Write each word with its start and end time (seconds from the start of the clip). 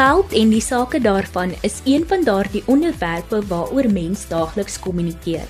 Geld 0.00 0.32
en 0.32 0.48
die 0.48 0.62
sake 0.64 0.96
daarvan 1.04 1.50
is 1.60 1.82
een 1.84 2.06
van 2.08 2.22
daardie 2.24 2.62
onderwerpe 2.72 3.46
waaroor 3.46 3.90
mens 3.92 4.28
daagliks 4.28 4.78
kommunikeer. 4.80 5.44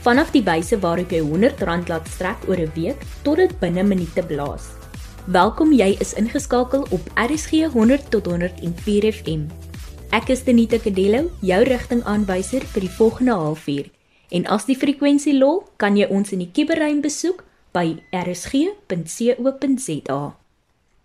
Vanaf 0.00 0.30
die 0.32 0.40
wyse 0.42 0.78
waarop 0.80 1.10
jy 1.12 1.20
R100 1.20 1.90
laat 1.92 2.08
strek 2.08 2.48
oor 2.48 2.56
'n 2.56 2.72
week 2.74 2.96
tot 3.22 3.36
dit 3.36 3.58
binne 3.60 3.82
minute 3.84 4.22
blaas. 4.24 4.62
Welkom, 5.26 5.72
jy 5.72 5.96
is 6.00 6.14
ingeskakel 6.14 6.86
op 6.90 7.00
RSG 7.14 7.50
100 7.72 8.10
tot 8.10 8.26
104 8.26 9.12
FM. 9.12 9.40
Ek 10.10 10.28
is 10.28 10.44
Denita 10.44 10.78
Kadello, 10.78 11.30
jou 11.40 11.64
rigtingaanwyser 11.64 12.64
vir 12.64 12.80
die 12.80 12.94
volgende 12.96 13.32
halfuur. 13.32 13.90
En 14.30 14.46
as 14.46 14.64
die 14.64 14.76
frekwensie 14.76 15.38
lol, 15.38 15.64
kan 15.76 15.96
jy 15.96 16.06
ons 16.08 16.32
in 16.32 16.38
die 16.38 16.50
kuberruim 16.52 17.00
besoek 17.00 17.44
by 17.72 17.96
rsg.co.za. 18.12 19.24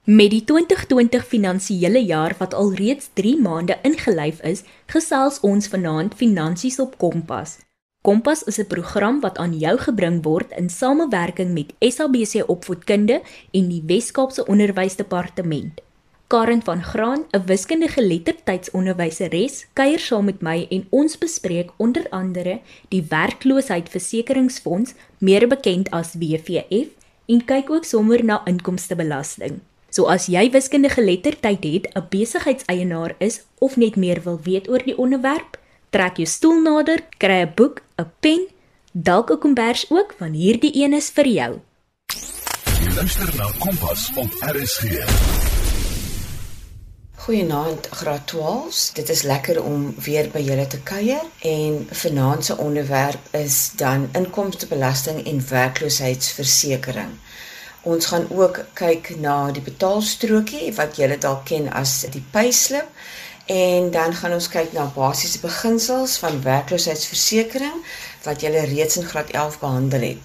Met 0.10 0.32
die 0.34 0.42
2020 0.44 1.26
finansiële 1.26 2.00
jaar 2.02 2.34
wat 2.38 2.54
alreeds 2.58 3.10
3 3.14 3.36
maande 3.42 3.76
ingelyf 3.86 4.40
is, 4.42 4.64
gesels 4.90 5.38
ons 5.46 5.68
vanaand 5.70 6.16
finansies 6.18 6.80
op 6.82 6.96
Kompas. 6.98 7.60
Kompas 8.02 8.42
is 8.44 8.58
'n 8.58 8.66
program 8.66 9.20
wat 9.20 9.38
aan 9.38 9.54
jou 9.58 9.78
gebring 9.78 10.24
word 10.24 10.52
in 10.58 10.70
samewerking 10.70 11.54
met 11.54 11.74
SABC 11.94 12.50
Opvoedkunde 12.50 13.22
en 13.52 13.70
die 13.70 13.84
Wes-Kaapse 13.86 14.46
Onderwysdepartement. 14.46 15.82
Karen 16.28 16.64
van 16.64 16.84
Graan, 16.84 17.26
'n 17.32 17.46
wiskundige 17.46 18.02
lettertydsonderwyseres, 18.02 19.68
kuier 19.74 20.00
saam 20.00 20.26
met 20.26 20.42
my 20.42 20.66
en 20.70 20.88
ons 20.90 21.18
bespreek 21.18 21.70
onder 21.78 22.10
andere 22.10 22.60
die 22.88 23.06
werkloosheidsversekeringsfonds, 23.10 24.94
meer 25.18 25.48
bekend 25.48 25.90
as 25.90 26.14
WVF, 26.14 26.88
en 27.26 27.46
kyk 27.46 27.70
ook 27.70 27.84
sommer 27.84 28.26
na 28.26 28.46
inkomstebelasting. 28.46 29.60
So 29.90 30.06
as 30.06 30.28
jy 30.30 30.50
wiskundige 30.54 31.02
geletterdheid 31.02 31.64
het, 31.64 31.86
'n 31.96 32.06
besigheidseienaar 32.10 33.16
is 33.18 33.42
of 33.58 33.76
net 33.76 33.96
meer 33.96 34.22
wil 34.24 34.40
weet 34.44 34.70
oor 34.70 34.84
die 34.84 34.98
onderwerp, 34.98 35.58
trek 35.90 36.18
jou 36.18 36.28
stoel 36.28 36.62
nader, 36.62 37.00
kry 37.18 37.42
'n 37.42 37.52
boek, 37.56 37.82
'n 37.98 38.12
pen, 38.20 38.48
dalk 38.92 39.32
'n 39.32 39.40
kombers 39.40 39.86
ook, 39.90 40.16
want 40.20 40.36
hierdie 40.36 40.76
een 40.84 40.94
is 40.94 41.10
vir 41.10 41.28
jou. 41.28 41.60
Jy 42.80 42.94
luister 42.96 43.36
na 43.38 43.52
Kompas 43.60 44.12
op 44.16 44.32
RSG. 44.40 44.84
Goeienaand 47.20 47.88
Graad 47.92 48.28
12. 48.28 48.92
Dit 48.94 49.10
is 49.10 49.22
lekker 49.22 49.64
om 49.64 49.94
weer 50.02 50.30
by 50.32 50.40
julle 50.40 50.68
te 50.68 50.80
kuier 50.80 51.22
en 51.42 51.88
vanaand 51.92 52.46
se 52.46 52.58
onderwerp 52.58 53.36
is 53.36 53.72
dan 53.76 54.10
inkomstebelasting 54.12 55.26
en 55.28 55.44
werkloosheidsversekering. 55.50 57.12
Ons 57.90 58.06
gaan 58.12 58.28
ook 58.30 58.60
kyk 58.78 59.16
na 59.24 59.50
die 59.56 59.64
betaalstrokie 59.66 60.68
wat 60.78 61.00
julle 61.02 61.18
dalk 61.18 61.48
ken 61.50 61.66
as 61.82 61.92
die 62.14 62.26
payslip 62.34 62.90
en 63.50 63.90
dan 63.96 64.14
gaan 64.14 64.36
ons 64.36 64.50
kyk 64.54 64.70
na 64.78 64.86
basiese 64.94 65.40
beginsels 65.42 66.14
van 66.22 66.44
werkloosheidsversekering 66.46 67.78
wat 68.28 68.46
julle 68.46 68.62
reeds 68.70 68.96
in 69.02 69.10
graad 69.10 69.30
11 69.34 69.58
behandel 69.64 70.04
het. 70.12 70.22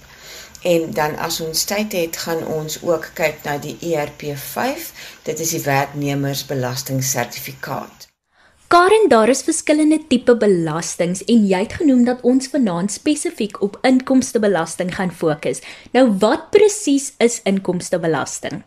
En 0.74 0.82
dan 0.98 1.12
as 1.28 1.36
ons 1.44 1.60
tyd 1.68 1.90
het, 1.92 2.16
gaan 2.26 2.42
ons 2.46 2.78
ook 2.82 3.04
kyk 3.16 3.36
na 3.44 3.58
die 3.60 3.76
ERP5. 3.92 4.80
Dit 5.28 5.38
is 5.40 5.50
die 5.56 5.64
werknemersbelastingsertifikaat. 5.64 8.13
Karen, 8.68 9.08
daar 9.08 9.28
is 9.28 9.42
verskillende 9.42 9.98
tipe 10.08 10.36
belastings 10.36 11.20
en 11.24 11.42
jy 11.46 11.58
het 11.66 11.74
genoem 11.78 12.04
dat 12.04 12.22
ons 12.24 12.48
vanaand 12.48 12.92
spesifiek 12.92 13.60
op 13.62 13.76
inkomstebelasting 13.84 14.94
gaan 14.94 15.12
fokus. 15.12 15.60
Nou 15.92 16.06
wat 16.18 16.48
presies 16.50 17.12
is 17.18 17.40
inkomstebelasting? 17.44 18.62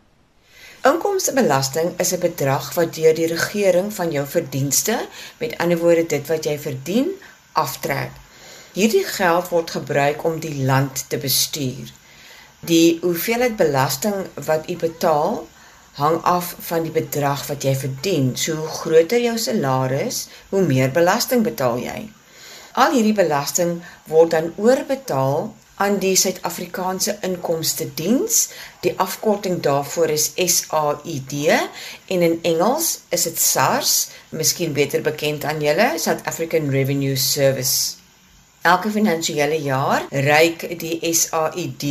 Inkomstebelasting 0.86 1.98
is 1.98 2.12
'n 2.14 2.20
bedrag 2.20 2.74
wat 2.74 2.94
deur 2.94 3.14
die 3.14 3.26
regering 3.26 3.92
van 3.92 4.10
jou 4.10 4.26
verdienste, 4.26 5.06
met 5.38 5.58
ander 5.58 5.78
woorde 5.78 6.06
dit 6.06 6.26
wat 6.26 6.44
jy 6.44 6.58
verdien, 6.58 7.10
aftrek. 7.52 8.10
Hierdie 8.72 9.04
geld 9.04 9.48
word 9.48 9.70
gebruik 9.70 10.24
om 10.24 10.40
die 10.40 10.64
land 10.64 11.04
te 11.08 11.18
bestuur. 11.18 11.90
Die 12.60 12.98
hoeveelheid 13.02 13.56
belasting 13.56 14.26
wat 14.34 14.70
u 14.70 14.76
betaal, 14.76 15.48
hang 15.98 16.20
af 16.22 16.54
van 16.70 16.86
die 16.86 16.94
bedrag 16.94 17.44
wat 17.50 17.64
jy 17.66 17.74
verdien. 17.76 18.32
So 18.38 18.54
hoe 18.60 18.74
groter 18.80 19.22
jou 19.22 19.36
salaris, 19.38 20.26
hoe 20.52 20.62
meer 20.62 20.92
belasting 20.94 21.42
betaal 21.46 21.80
jy. 21.82 21.98
Al 22.78 22.94
hierdie 22.94 23.16
belasting 23.16 23.80
word 24.06 24.36
dan 24.36 24.52
oorbetaal 24.56 25.50
aan 25.82 25.98
die 26.02 26.14
Suid-Afrikaanse 26.18 27.16
Inkomste 27.26 27.88
Diens. 27.98 28.48
Die 28.86 28.94
afkorting 28.98 29.60
daarvoor 29.62 30.14
is 30.14 30.30
SAID 30.34 31.34
en 32.06 32.22
in 32.30 32.38
Engels 32.42 32.98
is 33.14 33.26
dit 33.30 33.38
SARS, 33.38 33.94
miskien 34.30 34.74
beter 34.74 35.02
bekend 35.02 35.46
aan 35.46 35.62
julle, 35.62 35.94
South 35.98 36.26
African 36.26 36.70
Revenue 36.74 37.16
Service. 37.16 37.97
Elke 38.62 38.90
finansiële 38.90 39.60
jaar 39.62 40.06
reik 40.10 40.78
die 40.80 41.14
SAID 41.14 41.84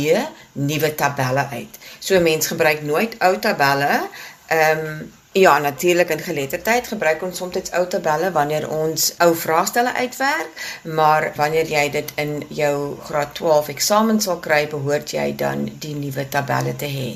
nuwe 0.52 0.94
tabelle 0.94 1.46
uit. 1.50 1.78
So 1.98 2.20
mense 2.20 2.48
gebruik 2.48 2.82
nooit 2.82 3.16
ou 3.18 3.38
tabelle. 3.38 4.08
Ehm 4.46 4.84
um, 4.86 5.16
ja, 5.32 5.58
natuurlik 5.58 6.08
in 6.08 6.18
geletterdheid 6.18 6.86
gebruik 6.88 7.22
ons 7.22 7.36
soms 7.36 7.70
ou 7.72 7.86
tabelle 7.86 8.32
wanneer 8.32 8.68
ons 8.68 9.12
ou 9.18 9.34
vraestelle 9.34 9.94
uitwerk, 9.94 10.80
maar 10.82 11.32
wanneer 11.36 11.68
jy 11.70 11.90
dit 11.90 12.12
in 12.14 12.42
jou 12.48 12.96
graad 13.04 13.34
12 13.34 13.68
eksamen 13.68 14.20
sal 14.20 14.38
kry, 14.38 14.66
behoort 14.68 15.10
jy 15.10 15.34
dan 15.36 15.68
die 15.78 15.94
nuwe 15.94 16.28
tabelle 16.28 16.76
te 16.76 16.88
hê. 16.90 17.10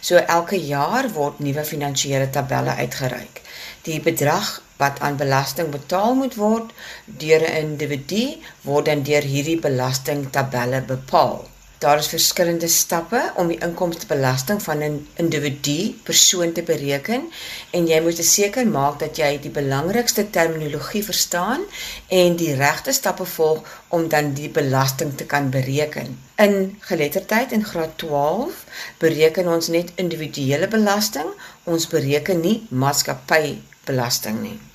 So 0.00 0.16
elke 0.16 0.56
jaar 0.66 1.10
word 1.12 1.38
nuwe 1.38 1.64
finansiële 1.64 2.30
tabelle 2.30 2.74
uitgereik. 2.74 3.42
Die 3.82 4.00
bedrag 4.00 4.62
wat 4.78 5.00
aan 5.00 5.20
belasting 5.20 5.70
betaal 5.74 6.14
moet 6.14 6.34
word 6.34 6.72
deur 7.04 7.42
'n 7.50 7.60
individu 7.66 8.24
word 8.62 8.84
dan 8.90 9.02
deur 9.02 9.22
hierdie 9.34 9.60
belastingtabelle 9.68 10.82
bepaal. 10.94 11.46
Daar 11.78 11.98
is 11.98 12.08
verskillende 12.10 12.68
stappe 12.68 13.32
om 13.36 13.46
die 13.52 13.58
inkomstebelasting 13.62 14.62
van 14.62 14.78
'n 14.82 15.08
individu 15.14 15.94
persoon 16.02 16.52
te 16.52 16.62
bereken 16.62 17.30
en 17.70 17.86
jy 17.86 18.00
moet 18.02 18.24
seker 18.24 18.66
maak 18.66 18.98
dat 18.98 19.16
jy 19.16 19.38
die 19.40 19.50
belangrikste 19.50 20.30
terminologie 20.30 21.04
verstaan 21.04 21.60
en 22.08 22.36
die 22.36 22.54
regte 22.54 22.92
stappe 22.92 23.24
volg 23.24 23.82
om 23.88 24.08
dan 24.08 24.32
die 24.34 24.48
belasting 24.48 25.16
te 25.16 25.24
kan 25.24 25.50
bereken. 25.50 26.18
In 26.36 26.76
geletterdheid 26.80 27.52
in 27.52 27.64
graad 27.64 27.98
12 27.98 28.64
bereken 28.98 29.48
ons 29.48 29.68
net 29.68 29.92
individuele 29.94 30.68
belasting, 30.68 31.30
ons 31.64 31.86
bereken 31.86 32.40
nie 32.40 32.66
maatskappybelasting 32.68 34.42
nie. 34.42 34.67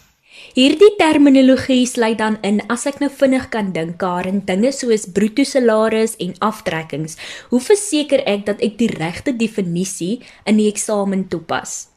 Hierdie 0.54 0.92
terminologie 1.00 1.88
sluit 1.90 2.20
dan 2.20 2.36
in 2.46 2.60
as 2.70 2.84
ek 2.86 3.00
nou 3.02 3.08
vinnig 3.10 3.48
kan 3.50 3.72
dink 3.74 3.96
Karen 3.98 4.44
dinge 4.46 4.70
soos 4.70 5.08
bruto 5.10 5.42
salaris 5.50 6.14
en 6.22 6.36
aftrekkings. 6.46 7.18
Hoe 7.50 7.58
verseker 7.58 8.22
ek 8.30 8.46
dat 8.52 8.62
ek 8.62 8.78
die 8.78 8.92
regte 8.92 9.34
definisie 9.34 10.20
in 10.46 10.62
die 10.62 10.70
eksamen 10.70 11.26
toepas? 11.34 11.93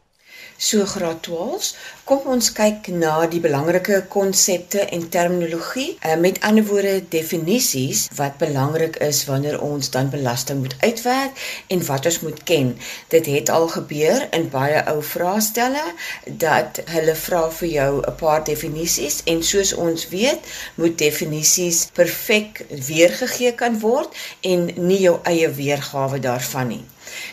So 0.59 0.87
graad 0.89 1.19
12, 1.21 1.67
kom 2.09 2.31
ons 2.33 2.47
kyk 2.57 2.87
na 2.89 3.11
die 3.29 3.43
belangrike 3.45 3.99
konsepte 4.09 4.87
en 4.97 5.03
terminologie, 5.13 5.99
uh, 6.01 6.15
met 6.17 6.39
ander 6.49 6.65
woorde 6.65 7.03
definisies 7.13 8.07
wat 8.17 8.39
belangrik 8.41 8.97
is 9.05 9.21
wanneer 9.29 9.59
ons 9.61 9.93
dan 9.93 10.09
belasting 10.09 10.63
moet 10.63 10.79
uitwerk 10.81 11.45
en 11.69 11.85
wat 11.91 12.09
ons 12.09 12.19
moet 12.25 12.41
ken. 12.49 12.73
Dit 13.13 13.29
het 13.35 13.53
al 13.53 13.69
gebeur 13.75 14.25
in 14.33 14.49
baie 14.49 14.81
ou 14.95 15.03
vraestelle 15.05 15.85
dat 16.25 16.81
hulle 16.89 17.19
vra 17.27 17.45
vir 17.61 17.69
jou 17.75 17.93
'n 18.01 18.17
paar 18.25 18.45
definisies 18.49 19.21
en 19.29 19.45
soos 19.45 19.77
ons 19.77 20.09
weet, 20.09 20.41
moet 20.81 20.99
definisies 20.99 21.87
perfek 21.93 22.65
weergegee 22.89 23.53
kan 23.53 23.81
word 23.81 24.09
en 24.41 24.71
nie 24.77 25.01
jou 25.05 25.19
eie 25.23 25.53
weergawe 25.53 26.19
daarvan 26.19 26.69
nie. 26.69 26.85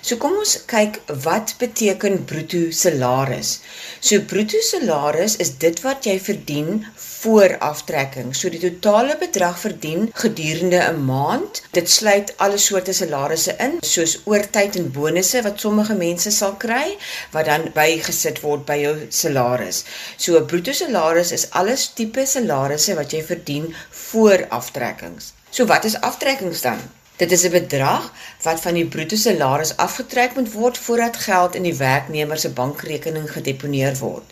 So 0.02 0.18
kom 0.18 0.38
ons 0.42 0.58
kyk 0.70 1.00
wat 1.24 1.56
beteken 1.62 2.26
bruto 2.30 2.72
salaris. 2.72 3.60
So 4.00 4.20
bruto 4.32 4.60
salaris 4.70 5.38
is 5.46 5.58
dit 5.64 5.82
wat 5.86 6.06
jy 6.06 6.20
verdien 6.20 6.86
voor 7.24 7.56
aftrekking. 7.64 8.34
So 8.36 8.52
die 8.52 8.60
totale 8.60 9.16
bedrag 9.20 9.60
verdien 9.60 10.10
gedurende 10.24 10.80
'n 10.90 11.06
maand. 11.06 11.62
Dit 11.72 11.90
sluit 11.90 12.34
alle 12.38 12.58
soorte 12.58 12.94
salarisse 12.94 13.56
in, 13.68 13.78
soos 13.82 14.18
oortyd 14.26 14.76
en 14.76 14.92
bonusse 14.92 15.42
wat 15.42 15.60
sommige 15.60 15.96
mense 15.96 16.32
sal 16.32 16.56
kry 16.66 16.98
wat 17.32 17.46
dan 17.46 17.70
bygesit 17.74 18.42
word 18.42 18.66
by 18.66 18.78
jou 18.86 18.96
salaris. 19.10 19.84
So 20.18 20.38
'n 20.38 20.46
bruto 20.46 20.72
salaris 20.72 21.32
is 21.32 21.50
alles 21.52 21.92
tipe 21.94 22.26
salarisse 22.26 22.96
wat 22.96 23.12
jy 23.12 23.24
verdien 23.24 23.76
voor 23.90 24.46
aftrekkings. 24.50 25.34
So 25.50 25.66
wat 25.66 25.86
is 25.86 26.02
aftrekkings 26.02 26.62
dan? 26.62 26.80
Dit 27.24 27.32
is 27.32 27.44
'n 27.48 27.52
bedrag 27.52 28.12
wat 28.42 28.62
van 28.62 28.74
die 28.74 28.86
bruto 28.86 29.16
salaris 29.16 29.78
afgetrek 29.78 30.36
moet 30.36 30.52
word 30.52 30.78
voordat 30.78 31.18
geld 31.18 31.56
in 31.56 31.64
die 31.64 31.76
werknemer 31.76 32.38
se 32.38 32.50
bankrekening 32.50 33.32
gedeponeer 33.32 33.98
word. 33.98 34.24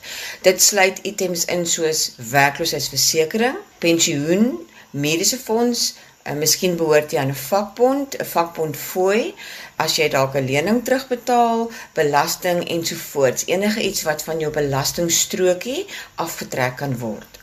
Dit 0.41 0.61
sluit 0.61 0.99
items 1.01 1.45
in 1.45 1.65
soos 1.65 2.11
werkloosheidsversekering, 2.15 3.55
pensioen, 3.79 4.67
mediese 4.89 5.37
fonds, 5.37 5.93
En 6.23 6.37
miskien 6.37 6.75
behoort 6.77 7.11
jy 7.11 7.19
aan 7.19 7.31
'n 7.33 7.43
vakbond, 7.49 8.15
'n 8.17 8.25
vakbond 8.25 8.77
fooi 8.77 9.33
as 9.75 9.95
jy 9.95 10.07
dalk 10.09 10.35
'n 10.35 10.45
lening 10.45 10.83
terugbetaal, 10.85 11.71
belasting 11.93 12.69
ensovoorts, 12.69 13.45
enige 13.45 13.81
iets 13.81 14.01
wat 14.01 14.23
van 14.23 14.39
jou 14.39 14.51
belastingstrokie 14.53 15.85
afgetrek 16.15 16.75
kan 16.75 16.97
word. 16.97 17.39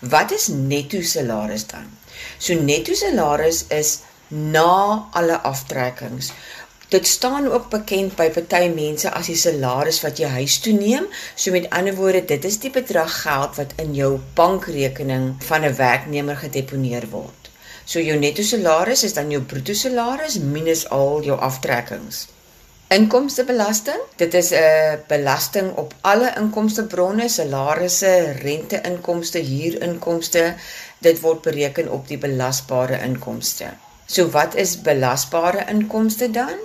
Wat 0.00 0.30
is 0.32 0.46
netto 0.46 1.00
salaris 1.02 1.66
dan? 1.66 1.86
So 2.38 2.54
netto 2.54 2.94
salaris 2.94 3.64
is 3.68 3.98
na 4.28 5.08
alle 5.12 5.40
aftrekkings. 5.40 6.32
Dit 6.88 7.06
staan 7.06 7.50
ook 7.52 7.68
bekend 7.68 8.14
by 8.16 8.30
party 8.32 8.68
mense 8.72 9.10
as 9.12 9.26
die 9.28 9.36
salaris 9.36 10.00
wat 10.00 10.20
jy 10.20 10.28
huis 10.38 10.54
toe 10.64 10.72
neem. 10.72 11.04
So 11.36 11.52
met 11.52 11.68
ander 11.70 11.92
woorde, 11.98 12.22
dit 12.24 12.44
is 12.48 12.56
die 12.62 12.70
bedrag 12.72 13.12
geld 13.22 13.58
wat 13.60 13.74
in 13.76 13.92
jou 13.94 14.14
bankrekening 14.34 15.34
van 15.50 15.64
'n 15.68 15.76
werknemer 15.76 16.36
gedeponeer 16.36 17.08
word. 17.10 17.50
So 17.84 18.00
jou 18.00 18.16
netto 18.18 18.42
salaris 18.42 19.04
is 19.04 19.12
dan 19.12 19.30
jou 19.30 19.42
bruto 19.42 19.72
salaris 19.72 20.38
minus 20.38 20.88
al 20.88 21.22
jou 21.22 21.38
aftrekkings. 21.40 22.26
Inkomstebelasting, 22.88 24.00
dit 24.16 24.34
is 24.34 24.50
'n 24.52 25.02
belasting 25.08 25.76
op 25.76 25.94
alle 26.00 26.32
inkomstebronne, 26.36 27.28
salarisse, 27.28 28.32
rente-inkomste, 28.42 29.38
huurinkomste. 29.38 30.54
Dit 30.98 31.20
word 31.20 31.42
bereken 31.42 31.90
op 31.90 32.08
die 32.08 32.18
belasbare 32.18 33.00
inkomste. 33.02 33.87
So 34.08 34.30
wat 34.32 34.56
is 34.56 34.80
belasbare 34.82 35.68
inkomste 35.70 36.30
dan? 36.32 36.56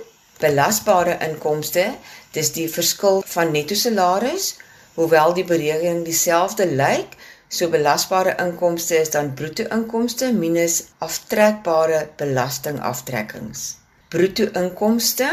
belasbare 0.44 1.18
inkomste, 1.24 1.88
dis 2.34 2.52
die 2.56 2.66
verskil 2.70 3.22
van 3.34 3.52
netto 3.54 3.76
salaris, 3.78 4.54
hoewel 4.98 5.34
die 5.36 5.46
berekening 5.46 6.04
dieselfde 6.06 6.66
lyk, 6.70 7.16
so 7.48 7.70
belasbare 7.70 8.34
inkomste 8.42 8.98
is 8.98 9.12
dan 9.14 9.32
bruto 9.38 9.66
inkomste 9.74 10.32
minus 10.34 10.80
aftrekbare 11.04 12.08
belastingaftrekkings. 12.18 13.76
Bruto 14.10 14.48
inkomste, 14.58 15.28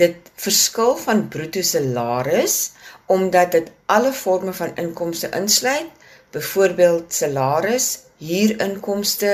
dit 0.00 0.30
verskil 0.40 0.94
van 1.00 1.26
bruto 1.32 1.62
salaris 1.64 2.72
omdat 3.10 3.56
dit 3.56 3.72
alle 3.90 4.12
forme 4.14 4.52
van 4.54 4.76
inkomste 4.78 5.32
insluit, 5.34 5.88
byvoorbeeld 6.30 7.10
salaris, 7.12 7.88
huurinkomste, 8.22 9.32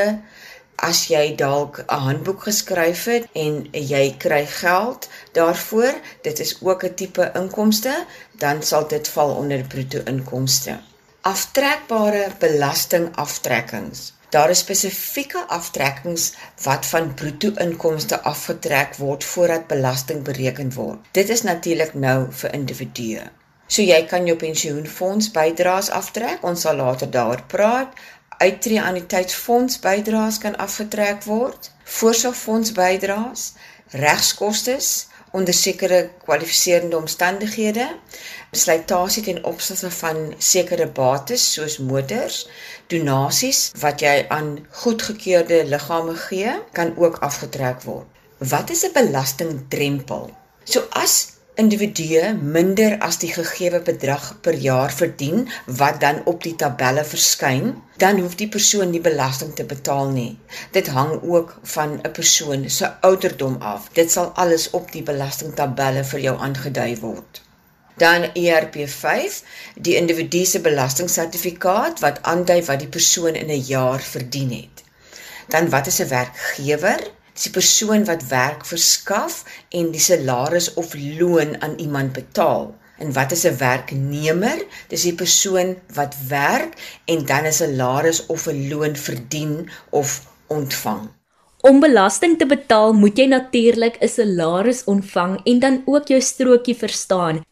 as 0.76 1.06
jy 1.08 1.34
dalk 1.36 1.84
'n 1.88 2.00
handboek 2.08 2.42
geskryf 2.42 3.04
het 3.04 3.28
en 3.32 3.68
jy 3.72 4.14
kry 4.18 4.46
geld 4.46 5.08
daarvoor, 5.32 5.94
dit 6.22 6.38
is 6.40 6.56
ook 6.62 6.84
'n 6.84 6.94
tipe 6.94 7.30
inkomste, 7.34 8.06
dan 8.32 8.62
sal 8.62 8.88
dit 8.88 9.08
val 9.08 9.30
onder 9.34 9.66
bruto 9.66 10.00
inkomste. 10.04 10.78
Aftrekbare 11.20 12.30
belastingaftrekkings. 12.38 14.12
Daar 14.28 14.50
is 14.50 14.58
spesifieke 14.58 15.44
aftrekkings 15.48 16.32
wat 16.62 16.86
van 16.86 17.14
bruto 17.14 17.50
inkomste 17.54 18.20
afgetrek 18.20 18.94
word 18.96 19.24
voordat 19.24 19.66
belasting 19.66 20.22
bereken 20.22 20.72
word. 20.72 20.98
Dit 21.12 21.28
is 21.28 21.42
natuurlik 21.42 21.94
nou 21.94 22.26
vir 22.30 22.52
individue. 22.52 23.22
So 23.66 23.82
jy 23.82 24.04
kan 24.06 24.26
jou 24.26 24.36
pensioenfonds 24.36 25.30
bydraes 25.30 25.90
aftrek. 25.90 26.42
Ons 26.42 26.60
sal 26.60 26.76
later 26.76 27.10
daaroor 27.10 27.42
praat 27.46 27.94
uittreë 28.38 28.82
aan 28.82 28.98
die 28.98 29.06
tydsfonds 29.06 29.78
bydraes 29.84 30.38
kan 30.42 30.56
afgetrek 30.62 31.24
word, 31.24 31.70
voorsorgfonds 31.84 32.72
bydraes, 32.76 33.52
regskoste 33.90 34.78
onder 35.36 35.54
sekere 35.54 36.10
kwalifiserende 36.24 36.96
omstandighede, 36.96 37.86
besluitasie 38.50 39.22
ten 39.22 39.44
opsigte 39.44 39.90
van 39.90 40.34
sekere 40.38 40.86
bates 40.88 41.44
soos 41.52 41.78
motors, 41.78 42.46
donasies 42.92 43.70
wat 43.82 44.00
jy 44.00 44.16
aan 44.32 44.54
goedgekeurde 44.82 45.64
liggame 45.68 46.16
gee, 46.28 46.56
kan 46.72 46.94
ook 46.96 47.20
afgetrek 47.26 47.82
word. 47.84 48.06
Wat 48.38 48.70
is 48.70 48.84
'n 48.84 48.92
belastingdrempel? 48.92 50.30
So 50.64 50.86
as 50.90 51.35
individue 51.56 52.34
minder 52.56 52.98
as 53.00 53.16
die 53.22 53.30
gegeewe 53.32 53.80
bedrag 53.84 54.24
per 54.44 54.56
jaar 54.60 54.92
verdien 54.92 55.46
wat 55.80 56.00
dan 56.00 56.20
op 56.32 56.42
die 56.44 56.54
tabelle 56.62 57.04
verskyn, 57.04 57.72
dan 58.02 58.20
hoef 58.20 58.36
die 58.36 58.48
persoon 58.48 58.92
nie 58.92 59.00
belasting 59.00 59.54
te 59.56 59.64
betaal 59.64 60.12
nie. 60.12 60.36
Dit 60.76 60.90
hang 60.92 61.16
ook 61.22 61.56
van 61.62 61.98
'n 62.02 62.12
persoon 62.12 62.68
se 62.70 62.92
ouderdom 63.00 63.56
af. 63.60 63.88
Dit 63.92 64.12
sal 64.12 64.26
alles 64.44 64.70
op 64.70 64.92
die 64.92 65.02
belastingtabelle 65.02 66.04
vir 66.04 66.20
jou 66.20 66.38
aangedui 66.38 66.96
word. 67.00 67.42
Dan 67.96 68.28
ERP5, 68.34 69.42
die 69.74 69.96
individu 69.96 70.44
se 70.44 70.60
belastingsertifikaat 70.60 72.00
wat 72.00 72.22
aandui 72.22 72.64
wat 72.64 72.78
die 72.78 72.88
persoon 72.88 73.34
in 73.34 73.48
'n 73.50 73.64
jaar 73.66 74.00
verdien 74.00 74.50
het. 74.50 74.84
Dan 75.48 75.70
wat 75.70 75.86
is 75.86 76.00
'n 76.00 76.08
werkgewer? 76.08 77.00
Die 77.42 77.50
persoon 77.52 78.04
wat 78.08 78.28
werk 78.28 78.64
verskaf 78.64 79.44
en 79.68 79.90
die 79.92 80.00
salaris 80.00 80.74
of 80.74 80.94
loon 80.94 81.56
aan 81.62 81.76
iemand 81.78 82.12
betaal. 82.12 82.74
En 82.98 83.12
wat 83.12 83.32
is 83.32 83.44
'n 83.44 83.56
werknemer? 83.58 84.64
Dis 84.88 85.02
die 85.02 85.14
persoon 85.14 85.76
wat 85.92 86.14
werk 86.28 86.72
en 87.04 87.26
dan 87.26 87.44
'n 87.44 87.52
salaris 87.52 88.26
of 88.26 88.46
'n 88.46 88.68
loon 88.68 88.96
verdien 88.96 89.68
of 89.90 90.26
ontvang. 90.46 91.08
Om 91.60 91.80
belasting 91.80 92.38
te 92.38 92.46
betaal, 92.46 92.92
moet 92.92 93.18
jy 93.18 93.26
natuurlik 93.26 93.96
'n 94.00 94.08
salaris 94.08 94.84
ontvang 94.84 95.40
en 95.44 95.58
dan 95.58 95.82
ook 95.84 96.08
jou 96.08 96.20
strokie 96.20 96.76
verstaan. 96.76 97.44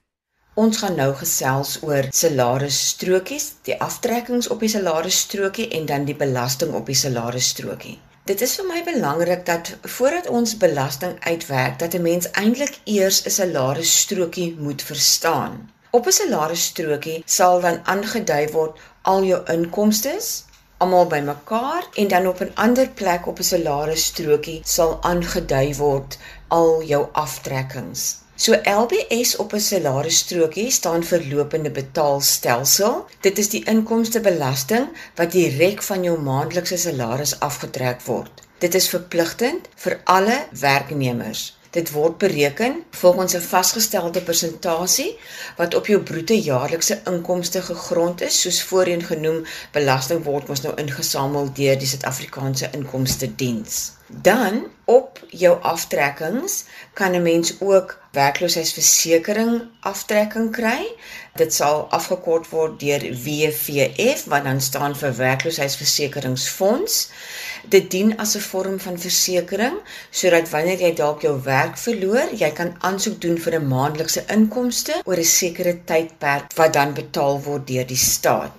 Ons 0.55 0.77
gaan 0.77 0.95
nou 0.95 1.15
gesels 1.15 1.79
oor 1.83 2.07
salarisstrokies, 2.11 3.53
die 3.63 3.81
aftrekkings 3.81 4.49
op 4.49 4.61
die 4.61 4.69
salarisstrokie 4.69 5.69
en 5.69 5.87
dan 5.87 6.05
die 6.05 6.15
belasting 6.15 6.75
op 6.75 6.87
die 6.87 6.95
salarisstrokie. 6.95 7.99
Dit 8.29 8.41
is 8.41 8.55
vir 8.57 8.65
my 8.65 8.79
belangrik 8.85 9.43
dat 9.47 9.71
voordat 9.95 10.29
ons 10.37 10.55
belasting 10.57 11.17
uitwerk, 11.31 11.75
dat 11.79 11.95
'n 11.95 12.03
mens 12.03 12.31
eintlik 12.43 12.79
eers 12.85 13.19
'n 13.25 13.31
salarisstrokie 13.31 14.57
moet 14.59 14.83
verstaan. 14.83 15.71
Op 15.91 16.07
'n 16.07 16.17
salarisstrokie 16.21 17.23
sal 17.27 17.61
dan 17.61 17.81
aangedui 17.85 18.49
word 18.53 18.81
al 19.03 19.25
jou 19.25 19.41
inkomste 19.57 20.17
almal 20.77 21.07
bymekaar 21.07 21.85
en 21.95 22.09
dan 22.09 22.27
op 22.27 22.41
'n 22.41 22.55
ander 22.55 22.89
plek 22.89 23.27
op 23.27 23.39
'n 23.39 23.51
salarisstrokie 23.53 24.61
sal 24.65 25.03
aangedui 25.03 25.75
word 25.75 26.19
al 26.55 26.83
jou 26.87 27.07
aftrekkings. 27.13 28.05
So 28.37 28.59
LBS 28.65 29.37
op 29.37 29.53
'n 29.55 29.61
salarisstrokie 29.61 30.71
staan 30.71 31.05
vir 31.05 31.27
lopende 31.33 31.71
betaalstelsel. 31.71 33.07
Dit 33.21 33.39
is 33.39 33.49
die 33.49 33.65
inkomstebelasting 33.65 34.89
wat 35.15 35.33
direk 35.33 35.83
van 35.83 36.03
jou 36.03 36.19
maandelikse 36.21 36.77
salaris 36.77 37.41
afgetrek 37.41 38.03
word. 38.03 38.43
Dit 38.59 38.75
is 38.75 38.89
verpligtend 38.89 39.69
vir 39.77 40.01
alle 40.05 40.47
werknemers. 40.51 41.59
Dit 41.75 41.91
word 41.91 42.19
bereken 42.19 42.85
volgens 42.91 43.35
'n 43.35 43.41
vasgestelde 43.41 44.21
persentasie 44.23 45.19
wat 45.57 45.75
op 45.75 45.87
jou 45.87 46.01
bruto 46.03 46.35
jaarlikse 46.35 47.01
inkomste 47.05 47.63
gegrond 47.63 48.21
is, 48.21 48.41
soos 48.41 48.63
voorheen 48.63 49.03
genoem, 49.03 49.45
belasting 49.73 50.25
word 50.25 50.49
mos 50.49 50.61
nou 50.61 50.75
ingesamel 50.77 51.53
deur 51.53 51.79
die 51.79 51.89
Suid-Afrikaanse 51.89 52.69
Inkomste 52.73 53.35
Diens. 53.35 53.93
Dan 54.07 54.67
op 54.85 55.21
jou 55.29 55.63
aftrekkings 55.63 56.65
kan 56.93 57.13
'n 57.13 57.23
mens 57.23 57.55
ook 57.61 57.99
werkloosheidsversekering 58.13 59.63
aftrekking 59.81 60.53
kry. 60.53 60.87
Dit 61.35 61.55
sal 61.55 61.87
afgekort 61.91 62.49
word 62.49 62.81
deur 62.81 63.01
WVF 63.01 64.25
wat 64.25 64.45
dan 64.45 64.61
staan 64.61 64.97
vir 64.97 65.17
werkloosheidsversekeringsfonds. 65.17 67.09
Dit 67.69 67.91
dien 67.91 68.19
as 68.19 68.37
'n 68.37 68.41
vorm 68.41 68.81
van 68.81 68.99
versekering 68.99 69.77
sodat 70.11 70.51
wanneer 70.51 70.81
jy 70.81 70.95
dalk 70.95 71.23
jou 71.23 71.43
werk 71.43 71.79
verloor, 71.79 72.29
jy 72.43 72.51
kan 72.51 72.77
aansoek 72.81 73.21
doen 73.21 73.39
vir 73.39 73.55
'n 73.59 73.69
maandelikse 73.69 74.25
inkomste 74.37 74.95
oor 75.05 75.17
'n 75.17 75.25
sekere 75.25 75.85
tydperk 75.85 76.53
wat 76.57 76.73
dan 76.73 76.95
betaal 76.95 77.43
word 77.43 77.67
deur 77.67 77.87
die 77.87 77.97
staat. 77.97 78.53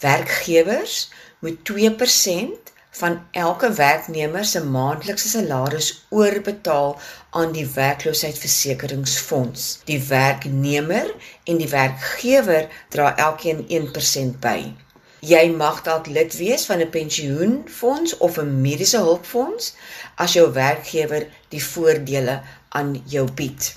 Werkgewers 0.00 1.10
moet 1.40 1.64
2% 1.64 2.72
van 2.90 3.26
elke 3.30 3.72
werknemer 3.72 4.44
se 4.44 4.64
maandelikse 4.64 5.28
salaris 5.28 6.06
oorbetaal 6.08 7.00
aan 7.30 7.52
die 7.52 7.66
werkloosheidsversekeringsfonds. 7.66 9.78
Die 9.84 10.02
werknemer 10.02 11.14
en 11.44 11.56
die 11.56 11.68
werkgewer 11.68 12.68
dra 12.88 13.16
elkeen 13.16 13.64
1% 13.68 14.40
by. 14.40 14.74
Jy 15.20 15.50
mag 15.52 15.82
dalk 15.84 16.06
lid 16.06 16.32
wees 16.40 16.64
van 16.64 16.80
'n 16.80 16.90
pensioenfonds 16.90 18.16
of 18.18 18.38
'n 18.38 18.60
mediese 18.60 18.96
hulpfonds 18.96 19.74
as 20.16 20.32
jou 20.32 20.52
werkgewer 20.52 21.28
die 21.48 21.64
voordele 21.64 22.40
aan 22.68 23.02
jou 23.06 23.30
bied. 23.32 23.74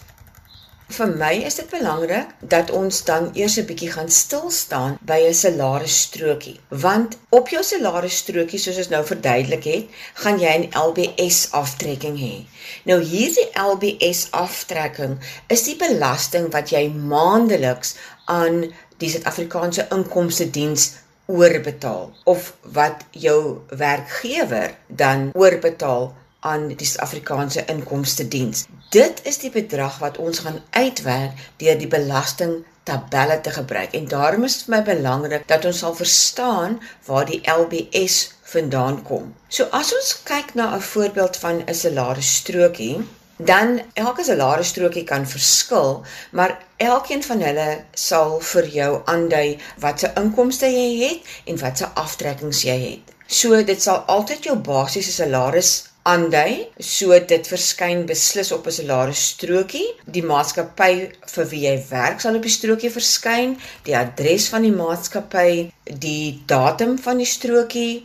Vir 0.94 1.08
my 1.08 1.34
is 1.48 1.56
dit 1.56 1.70
belangrik 1.70 2.32
dat 2.40 2.72
ons 2.72 3.04
dan 3.04 3.30
eers 3.34 3.58
'n 3.58 3.66
bietjie 3.66 3.92
gaan 3.92 4.10
stil 4.10 4.52
staan 4.52 4.98
by 5.02 5.20
'n 5.28 5.34
salarisstrokie, 5.34 6.60
want 6.70 7.18
op 7.30 7.50
jou 7.50 7.64
salarisstrokie 7.64 8.60
soos 8.60 8.78
ons 8.78 8.90
nou 8.90 9.06
verduidelik 9.06 9.64
het, 9.64 9.86
gaan 10.14 10.40
jy 10.40 10.54
'n 10.58 10.70
LBS 10.88 11.48
aftrekking 11.52 12.18
hê. 12.20 12.46
Nou 12.84 13.02
hierdie 13.02 13.50
LBS 13.54 14.28
aftrekking 14.32 15.18
is 15.48 15.64
die 15.64 15.76
belasting 15.76 16.52
wat 16.52 16.70
jy 16.70 16.88
maandeliks 16.90 17.96
aan 18.26 18.74
die 18.98 19.10
Suid-Afrikaanse 19.10 19.88
Inkomste 19.92 20.50
Diens 20.50 20.92
oorbetaal 21.26 22.12
of 22.24 22.54
wat 22.62 23.06
jou 23.12 23.60
werkgewer 23.68 24.76
dan 24.88 25.30
oorbetaal 25.34 26.14
aan 26.40 26.68
die 26.68 26.88
Suid-Afrikaanse 26.88 27.66
Inkomste 27.72 28.28
Diens. 28.28 28.66
Dit 28.90 29.22
is 29.24 29.40
die 29.40 29.52
bedrag 29.52 29.98
wat 30.04 30.18
ons 30.18 30.44
gaan 30.44 30.60
uitwerk 30.70 31.40
deur 31.58 31.78
die 31.80 31.88
belasting 31.88 32.64
tabelle 32.84 33.40
te 33.42 33.52
gebruik 33.56 33.96
en 33.96 34.08
daarom 34.12 34.44
is 34.44 34.58
dit 34.58 34.68
vir 34.68 34.76
my 34.76 34.82
belangrik 34.90 35.48
dat 35.48 35.66
ons 35.66 35.80
sal 35.86 35.96
verstaan 35.96 36.80
waar 37.08 37.26
die 37.30 37.40
LBS 37.48 38.18
vandaan 38.54 39.00
kom. 39.08 39.32
So 39.48 39.72
as 39.72 39.94
ons 39.96 40.12
kyk 40.28 40.54
na 40.60 40.76
'n 40.76 40.82
voorbeeld 40.92 41.38
van 41.38 41.64
'n 41.64 41.74
salarisstrokie, 41.74 42.98
dan 43.38 43.80
elke 43.94 44.24
salarisstrokie 44.24 45.04
kan 45.04 45.28
verskil, 45.28 46.04
maar 46.32 46.58
elkeen 46.78 47.24
van 47.24 47.42
hulle 47.42 47.70
sal 47.94 48.40
vir 48.54 48.68
jou 48.76 48.92
aandui 49.06 49.58
watse 49.80 50.12
inkomste 50.20 50.70
jy 50.70 50.90
het 51.00 51.34
en 51.50 51.58
watse 51.62 51.90
aftrekkings 52.00 52.64
jy 52.68 52.78
het. 52.84 53.16
So 53.28 53.64
dit 53.64 53.82
sal 53.82 54.04
altyd 54.12 54.46
jou 54.46 54.56
basiese 54.62 55.12
salaris 55.12 55.74
aandui, 56.04 56.68
so 56.84 57.16
dit 57.32 57.48
verskyn 57.48 58.06
beslis 58.06 58.52
op 58.52 58.68
'n 58.68 58.78
salarisstrokie. 58.78 59.88
Die 60.06 60.24
maatskappy 60.24 60.94
vir 61.34 61.46
wie 61.52 61.62
jy 61.68 61.78
werk 61.90 62.20
sal 62.22 62.36
op 62.36 62.42
die 62.44 62.58
strokie 62.58 62.92
verskyn, 62.92 63.58
die 63.84 63.98
adres 63.98 64.50
van 64.50 64.62
die 64.62 64.76
maatskappy, 64.76 65.72
die 65.84 66.44
datum 66.46 67.00
van 67.00 67.18
die 67.18 67.32
strokie, 67.36 68.04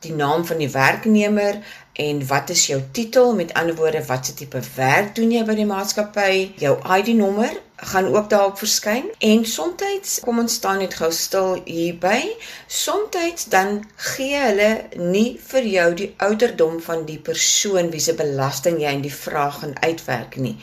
die 0.00 0.12
naam 0.12 0.46
van 0.46 0.58
die 0.58 0.70
werknemer 0.70 1.58
en 1.92 2.26
wat 2.26 2.50
is 2.50 2.66
jou 2.66 2.82
titel? 2.92 3.34
Met 3.34 3.54
ander 3.54 3.74
woorde, 3.74 4.04
watse 4.06 4.34
tipe 4.34 4.60
werk 4.74 5.14
doen 5.14 5.32
jy 5.32 5.44
by 5.44 5.54
die 5.58 5.68
maatskappy? 5.68 6.52
Jou 6.62 6.78
ID-nommer 6.98 7.58
gaan 7.80 8.14
ook 8.14 8.30
daarop 8.30 8.58
verskyn 8.58 9.08
en 9.18 9.44
soms 9.46 10.20
kom 10.20 10.38
ons 10.38 10.54
staan 10.54 10.78
net 10.82 10.94
gou 10.98 11.08
stil 11.12 11.60
hierby. 11.64 12.34
Soms 12.66 13.46
dan 13.48 13.80
gee 13.96 14.36
hulle 14.36 14.68
nie 14.96 15.38
vir 15.50 15.66
jou 15.66 15.86
die 15.94 16.08
ouderdom 16.20 16.80
van 16.84 17.04
die 17.08 17.18
persoon 17.18 17.90
wie 17.90 18.00
se 18.00 18.14
belasting 18.14 18.80
jy 18.82 18.92
in 18.98 19.04
die 19.04 19.14
vraag 19.14 19.60
gaan 19.62 19.74
uitwerk 19.80 20.36
nie. 20.36 20.56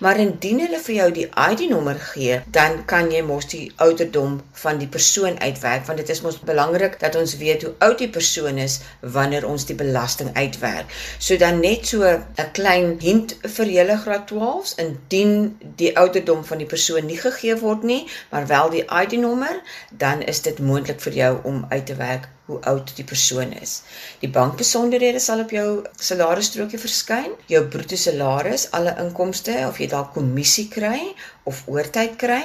Maar 0.00 0.20
indien 0.24 0.62
hulle 0.64 0.80
vir 0.80 0.94
jou 0.94 1.08
die 1.18 1.26
ID-nommer 1.28 2.00
gee, 2.12 2.40
dan 2.46 2.84
kan 2.88 3.10
jy 3.12 3.22
mos 3.26 3.50
die 3.52 3.66
ouderdom 3.76 4.40
van 4.62 4.80
die 4.80 4.88
persoon 4.88 5.38
uitwerk 5.40 5.86
want 5.86 6.00
dit 6.00 6.08
is 6.14 6.22
mos 6.24 6.40
belangrik 6.40 6.98
dat 7.00 7.16
ons 7.20 7.36
weet 7.42 7.66
hoe 7.66 7.74
oud 7.84 7.98
die 7.98 8.10
persoon 8.10 8.58
is 8.62 8.80
wanneer 9.00 9.46
ons 9.48 9.66
die 9.68 9.76
belasting 9.76 10.32
uitwerk. 10.36 10.88
So 11.18 11.36
dan 11.36 11.60
net 11.60 11.86
so 11.86 12.02
'n 12.06 12.50
klein 12.52 12.96
hint 13.00 13.36
vir 13.42 13.66
julle 13.66 13.98
graad 13.98 14.30
12s 14.32 14.74
indien 14.78 15.58
die 15.76 15.96
ouderdom 15.96 16.44
van 16.44 16.61
die 16.62 16.70
persoon 16.70 17.06
nie 17.10 17.18
gegee 17.20 17.56
word 17.60 17.82
nie, 17.88 18.02
maar 18.30 18.46
wel 18.50 18.70
die 18.74 18.84
ID-nommer, 18.86 19.60
dan 19.90 20.22
is 20.22 20.42
dit 20.46 20.62
moontlik 20.62 21.02
vir 21.04 21.18
jou 21.18 21.32
om 21.50 21.64
uit 21.68 21.86
te 21.86 21.98
werk 21.98 22.30
hoe 22.50 22.60
oud 22.70 22.90
die 22.96 23.06
persoon 23.06 23.52
is. 23.58 23.82
Die 24.22 24.30
bankbesonderhede 24.30 25.20
sal 25.22 25.44
op 25.44 25.52
jou 25.54 25.68
salarisstrokie 25.96 26.80
verskyn, 26.80 27.36
jou 27.52 27.62
bruto 27.74 27.96
salaris, 27.96 28.68
alle 28.76 28.96
inkomste 29.02 29.54
of 29.68 29.78
jy 29.80 29.88
dalk 29.92 30.12
kommissie 30.16 30.68
kry 30.72 31.12
of 31.48 31.62
oortyd 31.70 32.18
kry, 32.20 32.42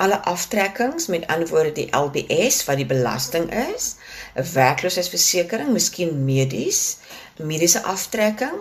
alle 0.00 0.20
aftrekkings 0.30 1.10
met 1.12 1.26
ander 1.26 1.48
woorde 1.50 1.72
die 1.76 1.90
LBS 1.96 2.62
wat 2.68 2.80
die 2.80 2.88
belasting 2.88 3.50
is, 3.74 3.96
'n 4.34 4.46
werkloosheidsversekering, 4.54 5.72
miskien 5.76 6.24
medies, 6.24 6.96
mediese 7.36 7.82
aftrekking. 7.82 8.56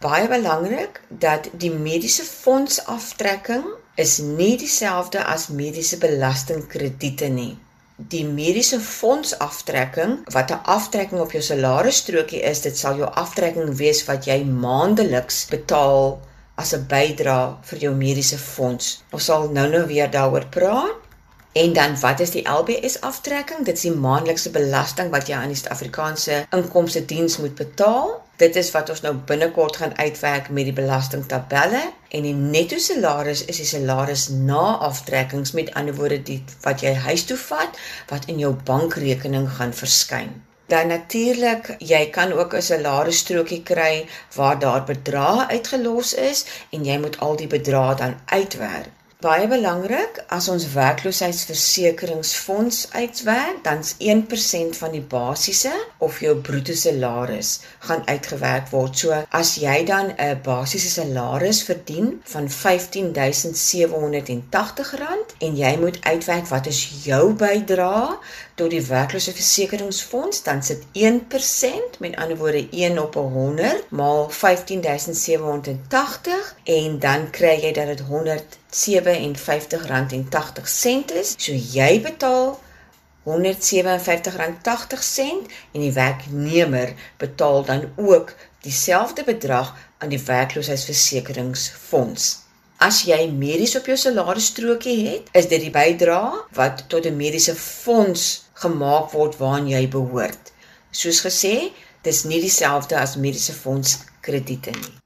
Baie 0.00 0.28
belangrik 0.28 1.00
dat 1.08 1.50
die 1.52 1.70
mediese 1.70 2.24
fonds 2.24 2.84
aftrekking 2.84 3.64
is 4.00 4.18
nie 4.18 4.56
dieselfde 4.60 5.24
as 5.24 5.48
mediese 5.48 5.98
belastingkrediete 6.02 7.28
nie. 7.28 7.52
Die 8.14 8.24
mediese 8.24 8.78
fonds 8.80 9.34
aftrekking 9.46 10.14
wat 10.36 10.50
'n 10.50 10.62
aftrekking 10.76 11.20
op 11.20 11.32
jou 11.36 11.42
salarisstrokie 11.42 12.40
is, 12.52 12.60
dit 12.60 12.76
sal 12.78 12.96
jou 12.96 13.10
aftrekking 13.24 13.76
wees 13.76 14.04
wat 14.08 14.24
jy 14.24 14.38
maandeliks 14.44 15.44
betaal 15.50 16.20
as 16.56 16.72
'n 16.74 16.86
bydrae 16.88 17.56
vir 17.68 17.78
jou 17.78 17.94
mediese 17.94 18.38
fonds. 18.38 19.02
Ons 19.12 19.24
sal 19.24 19.48
nou-nou 19.52 19.86
weer 19.86 20.10
daaroor 20.10 20.46
praat. 20.56 20.99
En 21.52 21.72
dan 21.72 22.00
wat 22.00 22.20
is 22.20 22.30
die 22.30 22.48
LBS 22.48 23.00
aftrekking? 23.00 23.64
Dit 23.64 23.74
is 23.74 23.82
die 23.88 23.94
maandelikse 23.94 24.50
belasting 24.54 25.08
wat 25.10 25.26
jy 25.26 25.34
aan 25.34 25.50
die 25.50 25.56
Suid-Afrikaanse 25.58 26.44
Inkomste 26.54 27.02
Diens 27.04 27.38
moet 27.42 27.56
betaal. 27.58 28.12
Dit 28.38 28.56
is 28.56 28.70
wat 28.70 28.90
ons 28.94 29.02
nou 29.02 29.16
binnekort 29.26 29.80
gaan 29.80 29.96
uitwerk 29.98 30.48
met 30.48 30.68
die 30.68 30.76
belastingtabelle 30.76 31.80
en 32.08 32.28
die 32.28 32.34
netto 32.34 32.78
salaris 32.78 33.42
is 33.50 33.58
die 33.58 33.66
salaris 33.66 34.28
na 34.28 34.76
aftrekkings 34.90 35.52
met 35.58 35.74
ander 35.74 35.98
woorde 35.98 36.20
die 36.30 36.38
wat 36.62 36.86
jy 36.86 36.94
huis 37.08 37.26
toe 37.26 37.40
vat 37.42 37.82
wat 38.12 38.30
in 38.30 38.38
jou 38.38 38.54
bankrekening 38.70 39.50
gaan 39.58 39.74
verskyn. 39.74 40.30
Dan 40.70 40.94
natuurlik, 40.94 41.74
jy 41.82 42.04
kan 42.14 42.32
ook 42.32 42.54
'n 42.54 42.62
salarisstrokie 42.62 43.62
kry 43.62 44.06
waar 44.38 44.58
daar 44.58 44.84
bedrae 44.84 45.50
uitgelos 45.50 46.14
is 46.14 46.46
en 46.70 46.84
jy 46.84 46.98
moet 46.98 47.18
al 47.18 47.36
die 47.36 47.50
bedrae 47.58 47.94
dan 47.96 48.14
uitwerk. 48.26 48.99
Baie 49.20 49.44
belangrik, 49.48 50.24
as 50.32 50.46
ons 50.48 50.72
werkloosheidsversekeringsfonds 50.72 52.88
uitwerk, 52.96 53.58
dan's 53.66 53.90
1% 54.00 54.78
van 54.78 54.94
die 54.96 55.02
basiese 55.04 55.72
of 56.00 56.24
jou 56.24 56.40
bruto 56.40 56.72
salaris 56.72 57.60
gaan 57.84 58.00
uitgewerk 58.08 58.72
word. 58.72 58.96
So 58.96 59.12
as 59.28 59.60
jy 59.60 59.84
dan 59.84 60.16
'n 60.16 60.40
basiese 60.46 60.88
salaris 60.88 61.60
verdien 61.68 62.24
van 62.32 62.48
R15780 62.48 65.36
en 65.38 65.56
jy 65.56 65.76
moet 65.76 65.98
uitwerk 66.00 66.46
wat 66.48 66.66
is 66.66 66.88
jou 67.04 67.34
bydrae 67.34 68.18
tot 68.60 68.74
die 68.74 68.82
werkloosheidsversekeringsfonds, 68.84 70.42
dan 70.44 70.60
sit 70.62 70.82
1% 70.92 71.98
met 71.98 72.16
ander 72.16 72.36
woorde 72.36 72.68
1 72.70 73.02
op 73.02 73.14
100 73.14 73.90
maal 73.90 74.30
15780 74.30 76.56
en 76.64 76.98
dan 76.98 77.30
kry 77.30 77.60
jy 77.62 77.72
dat 77.72 77.86
dit 77.86 78.00
100 78.00 78.58
R57.80 78.70 78.76
is. 81.22 81.34
So 81.38 81.52
jy 81.52 82.00
betaal 82.04 82.60
R157.80 83.24 83.30
en 85.72 85.80
die 85.80 85.92
werknemer 85.92 86.92
betaal 87.16 87.64
dan 87.64 87.92
ook 87.96 88.34
dieselfde 88.60 89.24
bedrag 89.24 89.76
aan 89.98 90.08
die 90.08 90.22
werkloosheidsversekeringsfonds. 90.24 92.38
As 92.80 93.02
jy 93.04 93.26
medies 93.28 93.74
op 93.76 93.84
jou 93.90 93.94
salarisstrokie 94.00 94.94
het, 95.04 95.26
is 95.36 95.50
dit 95.50 95.60
die 95.66 95.72
bydrae 95.74 96.38
wat 96.56 96.86
tot 96.88 97.04
'n 97.04 97.16
mediese 97.16 97.52
fonds 97.54 98.22
gemaak 98.62 99.12
word 99.12 99.36
waaraan 99.36 99.68
jy 99.68 99.82
behoort. 99.88 100.52
Soos 100.90 101.20
gesê, 101.20 101.72
dis 102.02 102.24
nie 102.24 102.40
dieselfde 102.40 102.96
as 102.96 103.16
mediese 103.16 103.52
fonds 103.52 103.98
krediete 104.22 104.70
nie. 104.70 104.96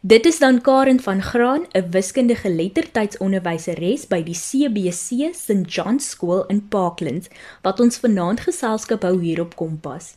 Dit 0.00 0.26
is 0.26 0.38
dan 0.38 0.60
Karen 0.60 1.00
van 1.00 1.22
Graan, 1.22 1.64
'n 1.72 1.90
wiskundige 1.90 2.50
lettertydsonderwyseres 2.50 4.06
by 4.06 4.22
die 4.22 4.36
CBC 4.36 5.32
St 5.32 5.64
John 5.66 5.98
School 5.98 6.44
in 6.48 6.68
Parklands, 6.68 7.28
wat 7.62 7.80
ons 7.80 7.96
vanaand 7.96 8.40
geselskap 8.40 9.02
hou 9.02 9.20
hier 9.20 9.40
op 9.40 9.56
Kompas. 9.56 10.14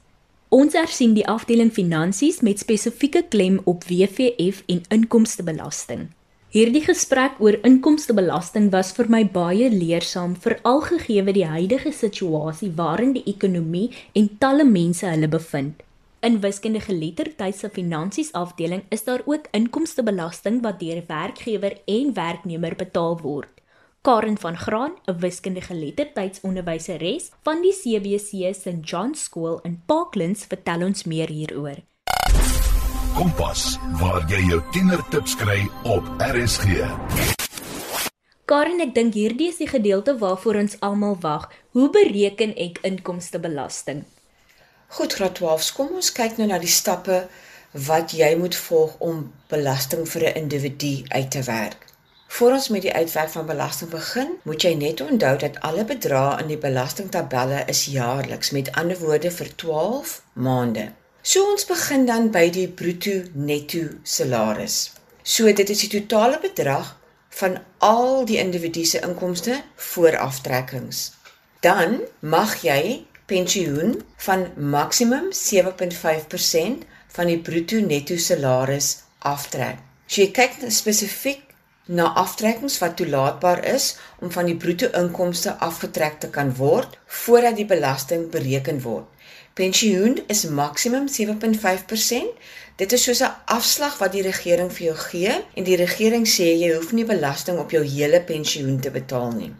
Ons 0.49 0.73
ersien 0.73 1.13
die 1.13 1.27
afdeling 1.27 1.73
finansies 1.73 2.41
met 2.41 2.59
spesifieke 2.59 3.25
klem 3.29 3.61
op 3.63 3.83
WVF 3.83 4.63
en 4.65 4.81
inkomstebelasting. 4.89 6.16
Hierdie 6.57 6.81
gesprek 6.81 7.35
oor 7.37 7.53
inkomstebelasting 7.67 8.71
was 8.73 8.87
vir 8.97 9.05
my 9.13 9.19
baie 9.29 9.67
leersaam, 9.69 10.31
veral 10.41 10.79
gegee 10.87 11.33
die 11.35 11.43
huidige 11.45 11.91
situasie 11.93 12.71
waarin 12.79 13.11
die 13.13 13.21
ekonomie 13.29 13.91
en 14.17 14.29
talle 14.41 14.63
mense 14.65 15.05
hulle 15.05 15.27
bevind. 15.29 15.83
In 16.25 16.39
wiskundige 16.41 16.95
lettertyd 16.97 17.59
se 17.59 17.69
finansies 17.75 18.31
afdeling 18.33 18.81
is 18.89 19.05
daar 19.05 19.21
ook 19.29 19.45
inkomstebelasting 19.59 20.63
wat 20.63 20.79
deur 20.79 21.03
werkgewer 21.11 21.75
en 21.85 22.15
werknemer 22.17 22.73
betaal 22.79 23.19
word. 23.21 23.53
Karen 24.01 24.39
van 24.41 24.57
Graan, 24.57 24.95
'n 25.05 25.19
wiskundige 25.19 25.75
lettertydsonderwyseres 25.75 27.29
van 27.43 27.61
die 27.61 27.75
CBC 27.81 28.49
St 28.55 28.81
John 28.81 29.13
School 29.13 29.59
in 29.63 29.77
Parklands, 29.85 30.45
vertel 30.45 30.81
ons 30.89 31.03
meer 31.03 31.29
hieroor. 31.29 31.85
Kompas, 33.17 33.79
waar 33.97 34.21
jy 34.29 34.43
jou 34.45 34.59
tienertips 34.75 35.33
kry 35.39 35.63
op 35.89 36.05
RSG. 36.21 36.83
Karen, 38.45 38.83
ek 38.83 38.91
dink 38.93 39.15
hierdie 39.17 39.47
is 39.49 39.57
die 39.57 39.69
gedeelte 39.71 40.13
waarvoor 40.21 40.59
ons 40.59 40.75
almal 40.85 41.17
wag. 41.23 41.47
Hoe 41.73 41.87
bereken 41.95 42.53
ek 42.53 42.77
inkomstebelasting? 42.85 44.03
Goed, 44.99 45.15
graad 45.17 45.33
12, 45.39 45.71
kom 45.79 45.95
ons 45.97 46.11
kyk 46.13 46.37
nou 46.37 46.45
na 46.51 46.59
die 46.61 46.69
stappe 46.69 47.23
wat 47.87 48.13
jy 48.13 48.29
moet 48.37 48.59
volg 48.67 48.93
om 49.09 49.25
belasting 49.49 50.05
vir 50.13 50.27
'n 50.29 50.37
individu 50.43 50.93
uit 51.09 51.31
te 51.31 51.41
werk. 51.49 51.89
Voor 52.37 52.51
ons 52.59 52.69
met 52.69 52.85
die 52.85 52.93
uitwerk 52.93 53.33
van 53.33 53.49
belasting 53.49 53.89
begin, 53.89 54.37
moet 54.43 54.61
jy 54.61 54.75
net 54.75 55.01
onthou 55.01 55.37
dat 55.37 55.59
alle 55.65 55.89
bedrae 55.89 56.37
in 56.41 56.53
die 56.53 56.61
belastingtabelle 56.69 57.65
is 57.65 57.85
jaarliks, 57.85 58.51
met 58.51 58.71
ander 58.71 58.99
woorde 58.99 59.31
vir 59.31 59.55
12 59.55 60.21
maande. 60.33 60.91
So 61.27 61.43
ons 61.51 61.65
begin 61.67 62.05
dan 62.07 62.29
by 62.31 62.45
die 62.55 62.69
bruto 62.71 63.11
netto 63.35 63.81
salaris. 64.07 64.93
So 65.27 65.51
dit 65.51 65.67
is 65.73 65.81
die 65.83 65.89
totale 65.91 66.37
bedrag 66.39 66.93
van 67.35 67.57
al 67.83 68.23
die 68.29 68.37
individu 68.39 68.85
se 68.87 69.01
inkomste 69.03 69.57
voor 69.89 70.15
aftrekkings. 70.23 71.01
Dan 71.59 71.99
mag 72.23 72.55
jy 72.63 73.03
pensioen 73.27 73.97
van 74.23 74.47
maksimum 74.55 75.27
7.5% 75.35 76.87
van 77.17 77.33
die 77.33 77.41
bruto 77.43 77.81
netto 77.83 78.15
salaris 78.15 78.93
aftrek. 79.19 79.83
So 80.07 80.23
jy 80.23 80.31
kyk 80.31 80.63
spesifiek 80.71 81.43
na 81.87 82.13
aftrekkings 82.13 82.77
wat 82.83 82.95
toelaatbaar 82.99 83.63
is 83.65 83.95
om 84.19 84.31
van 84.31 84.45
die 84.45 84.55
bruto 84.55 84.89
inkomste 85.01 85.53
afgetrek 85.63 86.19
te 86.19 86.29
kan 86.29 86.55
word 86.55 86.97
voordat 87.05 87.55
die 87.55 87.65
belasting 87.65 88.29
bereken 88.31 88.81
word. 88.81 89.05
Pensioen 89.57 90.19
is 90.27 90.45
maksimum 90.45 91.07
7.5%. 91.09 92.33
Dit 92.75 92.91
is 92.91 93.03
soos 93.03 93.21
'n 93.25 93.35
afslag 93.45 93.97
wat 93.97 94.11
die 94.11 94.21
regering 94.21 94.71
vir 94.71 94.85
jou 94.87 94.95
gee 94.95 95.33
en 95.55 95.63
die 95.63 95.75
regering 95.75 96.27
sê 96.27 96.53
jy 96.59 96.75
hoef 96.75 96.91
nie 96.91 97.05
belasting 97.05 97.57
op 97.59 97.71
jou 97.71 97.83
hele 97.83 98.21
pensioen 98.21 98.79
te 98.79 98.91
betaal 98.91 99.31
nie. 99.31 99.53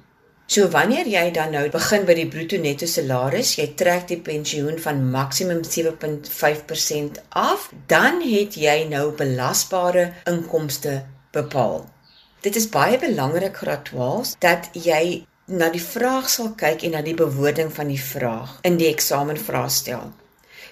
So 0.48 0.70
wanneer 0.70 1.08
jy 1.08 1.32
dan 1.32 1.52
nou 1.52 1.70
begin 1.70 2.06
by 2.06 2.14
die 2.14 2.28
bruto 2.28 2.58
netto 2.58 2.86
salaris, 2.86 3.56
jy 3.56 3.74
trek 3.76 4.08
die 4.08 4.22
pensioen 4.24 4.80
van 4.80 5.10
maksimum 5.12 5.64
7.5% 5.64 7.20
af, 7.30 7.72
dan 7.88 8.22
het 8.22 8.56
jy 8.56 8.88
nou 8.88 9.12
belasbare 9.12 10.14
inkomste 10.26 11.04
bepaal. 11.32 11.97
Dit 12.42 12.56
is 12.56 12.70
baie 12.70 13.00
belangrik 13.02 13.58
graad 13.58 13.86
12 13.90 14.36
dat 14.44 14.70
jy 14.78 15.26
na 15.48 15.72
die 15.74 15.82
vraag 15.82 16.28
sal 16.30 16.52
kyk 16.60 16.84
en 16.86 16.94
na 16.94 17.02
die 17.02 17.16
bewoording 17.18 17.72
van 17.74 17.90
die 17.90 18.02
vraag 18.02 18.58
in 18.68 18.78
die 18.78 18.90
eksamenvraestel. 18.92 20.12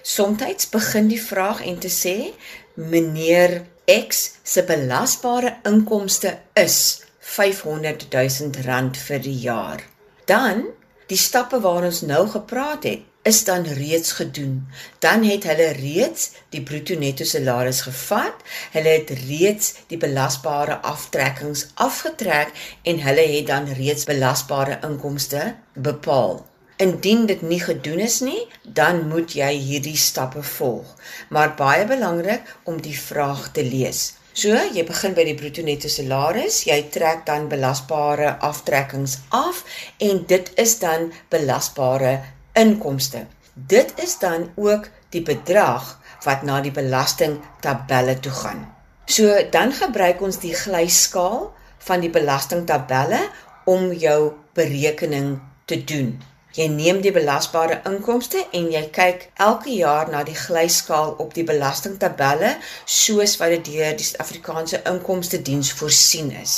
Somstyds 0.06 0.68
begin 0.70 1.08
die 1.10 1.22
vraag 1.22 1.64
en 1.66 1.80
te 1.82 1.90
sê 1.90 2.30
meneer 2.78 3.64
X 3.90 4.22
se 4.42 4.62
belasbare 4.68 5.56
inkomste 5.66 6.36
is 6.54 6.78
500 7.18 8.06
000 8.14 8.62
rand 8.66 8.96
vir 9.08 9.22
die 9.24 9.38
jaar. 9.42 9.82
Dan 10.30 10.68
die 11.10 11.18
stappe 11.18 11.58
waar 11.60 11.88
ons 11.88 12.04
nou 12.06 12.28
gepraat 12.30 12.86
het, 12.86 13.02
is 13.26 13.44
dan 13.44 13.62
reeds 13.62 14.12
gedoen. 14.12 14.68
Dan 14.98 15.24
het 15.26 15.44
hulle 15.50 15.70
reeds 15.74 16.30
die 16.54 16.62
bruto 16.62 16.94
netto 16.98 17.24
salaris 17.26 17.80
gevat. 17.86 18.42
Hulle 18.70 18.92
het 19.00 19.10
reeds 19.26 19.72
die 19.90 19.98
belasbare 19.98 20.78
aftrekkings 20.86 21.66
afgetrek 21.74 22.52
en 22.82 23.02
hulle 23.02 23.24
het 23.36 23.48
dan 23.50 23.66
reeds 23.78 24.06
belasbare 24.06 24.78
inkomste 24.86 25.56
bepaal. 25.74 26.44
Indien 26.76 27.26
dit 27.26 27.42
nie 27.42 27.60
gedoen 27.60 28.04
is 28.04 28.20
nie, 28.20 28.46
dan 28.62 29.08
moet 29.08 29.34
jy 29.34 29.50
hierdie 29.58 29.96
stappe 29.96 30.42
volg. 30.42 30.94
Maar 31.28 31.56
baie 31.58 31.86
belangrik 31.88 32.54
om 32.64 32.78
die 32.82 32.98
vraag 33.00 33.48
te 33.56 33.64
lees. 33.64 34.12
So, 34.36 34.52
jy 34.52 34.82
begin 34.84 35.14
by 35.16 35.24
die 35.24 35.34
bruto 35.34 35.62
netto 35.64 35.88
salaris, 35.88 36.60
jy 36.68 36.76
trek 36.92 37.24
dan 37.24 37.48
belasbare 37.48 38.34
aftrekkings 38.44 39.16
af 39.32 39.62
en 40.04 40.26
dit 40.28 40.50
is 40.60 40.76
dan 40.82 41.08
belasbare 41.32 42.18
inkomste. 42.56 43.26
Dit 43.54 43.92
is 44.02 44.18
dan 44.18 44.50
ook 44.54 44.88
die 45.14 45.22
bedrag 45.22 45.98
wat 46.24 46.42
na 46.42 46.60
die 46.60 46.74
belastingtabelle 46.74 48.18
toe 48.20 48.32
gaan. 48.32 48.64
So 49.06 49.30
dan 49.50 49.72
gebruik 49.72 50.20
ons 50.20 50.40
die 50.42 50.54
glyskaal 50.54 51.52
van 51.86 52.02
die 52.02 52.10
belastingtabelle 52.10 53.20
om 53.64 53.92
jou 53.92 54.32
berekening 54.54 55.36
te 55.64 55.84
doen. 55.84 56.16
Jy 56.56 56.66
neem 56.72 57.02
die 57.04 57.12
belasbare 57.12 57.82
inkomste 57.84 58.40
en 58.56 58.70
jy 58.72 58.86
kyk 58.94 59.26
elke 59.44 59.74
jaar 59.76 60.08
na 60.08 60.22
die 60.24 60.36
glyskaal 60.36 61.12
op 61.20 61.34
die 61.36 61.44
belastingtabelle 61.44 62.54
soos 62.84 63.36
wat 63.42 63.52
dit 63.58 63.74
deur 63.74 63.92
die 63.98 64.06
Suid-Afrikaanse 64.06 64.80
Inkomste 64.88 65.42
Diens 65.44 65.74
voorsien 65.76 66.32
is. 66.40 66.56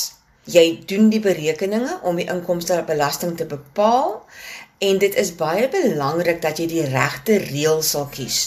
Jy 0.49 0.85
doen 0.89 1.11
die 1.13 1.21
berekeninge 1.21 1.99
om 2.09 2.17
die 2.17 2.29
inkomste 2.31 2.79
belasting 2.87 3.35
te 3.37 3.45
bepaal 3.45 4.23
en 4.79 4.99
dit 4.99 5.15
is 5.15 5.35
baie 5.35 5.69
belangrik 5.73 6.43
dat 6.43 6.59
jy 6.61 6.69
die 6.71 6.87
regte 6.87 7.39
reël 7.49 7.83
sal 7.83 8.07
kies. 8.13 8.39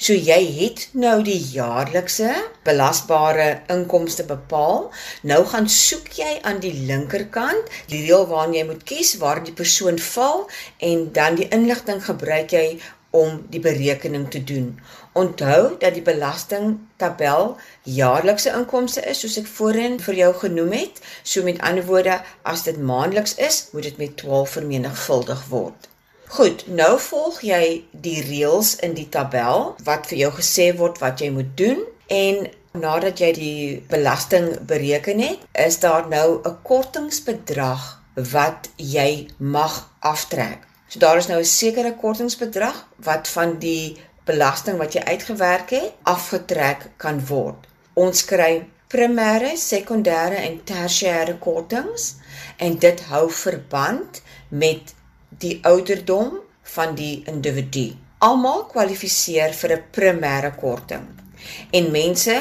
So 0.00 0.12
jy 0.12 0.38
het 0.56 0.86
nou 0.92 1.20
die 1.24 1.38
jaarlikse 1.52 2.32
belasbare 2.66 3.62
inkomste 3.72 4.24
bepaal. 4.28 4.88
Nou 5.22 5.40
gaan 5.52 5.68
soek 5.68 6.12
jy 6.20 6.38
aan 6.42 6.60
die 6.64 6.74
linkerkant 6.88 7.68
die 7.92 8.04
reël 8.06 8.26
waarna 8.30 8.60
jy 8.60 8.66
moet 8.70 8.86
kies 8.88 9.14
waar 9.22 9.42
die 9.44 9.56
persoon 9.56 10.00
val 10.10 10.48
en 10.90 11.10
dan 11.16 11.38
die 11.40 11.48
inligting 11.48 12.02
gebruik 12.04 12.56
jy 12.56 12.66
om 13.10 13.40
die 13.50 13.60
berekening 13.62 14.28
te 14.30 14.42
doen. 14.44 14.74
Onthou 15.12 15.76
dat 15.78 15.94
die 15.94 16.02
belastingtabel 16.02 17.56
jaarlikse 17.82 18.52
inkomste 18.54 19.02
is 19.10 19.20
soos 19.20 19.38
ek 19.40 19.46
voorheen 19.46 19.98
vir 20.00 20.14
jou 20.14 20.34
genoem 20.42 20.72
het. 20.72 21.00
So 21.22 21.42
met 21.42 21.58
ander 21.60 21.86
woorde, 21.86 22.20
as 22.42 22.62
dit 22.62 22.78
maandeliks 22.78 23.34
is, 23.34 23.68
moet 23.72 23.82
dit 23.82 23.96
met 23.98 24.16
12 24.16 24.50
vermenigvuldig 24.58 25.42
word. 25.48 25.88
Goed, 26.30 26.62
nou 26.70 26.94
volg 27.02 27.40
jy 27.42 27.84
die 27.90 28.20
reëls 28.22 28.76
in 28.86 28.94
die 28.94 29.08
tabel 29.10 29.72
wat 29.82 30.06
vir 30.06 30.18
jou 30.18 30.32
gesê 30.36 30.70
word 30.78 31.00
wat 31.02 31.18
jy 31.18 31.32
moet 31.34 31.56
doen 31.58 31.82
en 32.06 32.46
nadat 32.78 33.18
jy 33.18 33.32
die 33.34 33.62
belasting 33.90 34.52
bereken 34.70 35.18
het, 35.18 35.42
is 35.58 35.80
daar 35.82 36.06
nou 36.08 36.38
'n 36.38 36.56
kortingsbedrag 36.62 37.82
wat 38.30 38.70
jy 38.76 39.26
mag 39.38 39.90
aftrek. 39.98 40.70
So 40.88 40.98
daar 40.98 41.16
is 41.16 41.26
nou 41.26 41.40
'n 41.40 41.44
sekere 41.44 41.94
kortingsbedrag 41.94 42.86
wat 42.96 43.28
van 43.28 43.58
die 43.58 43.98
belasting 44.30 44.78
wat 44.78 44.94
jy 44.94 45.02
uitgewerk 45.06 45.74
het 45.76 45.96
afgetrek 46.10 46.90
kan 47.02 47.20
word. 47.26 47.66
Ons 47.98 48.24
kry 48.24 48.62
primêre, 48.90 49.54
sekondêre 49.58 50.38
en 50.42 50.58
tersiêre 50.66 51.36
kortings 51.42 52.14
en 52.58 52.78
dit 52.82 53.02
hou 53.10 53.26
verband 53.30 54.22
met 54.48 54.94
die 55.42 55.58
ouderdom 55.66 56.40
van 56.74 56.96
die 56.98 57.22
individu. 57.30 57.90
Almal 58.20 58.66
kwalifiseer 58.72 59.54
vir 59.60 59.76
'n 59.76 59.84
primêre 59.96 60.50
korting. 60.56 61.06
En 61.72 61.90
mense 61.90 62.36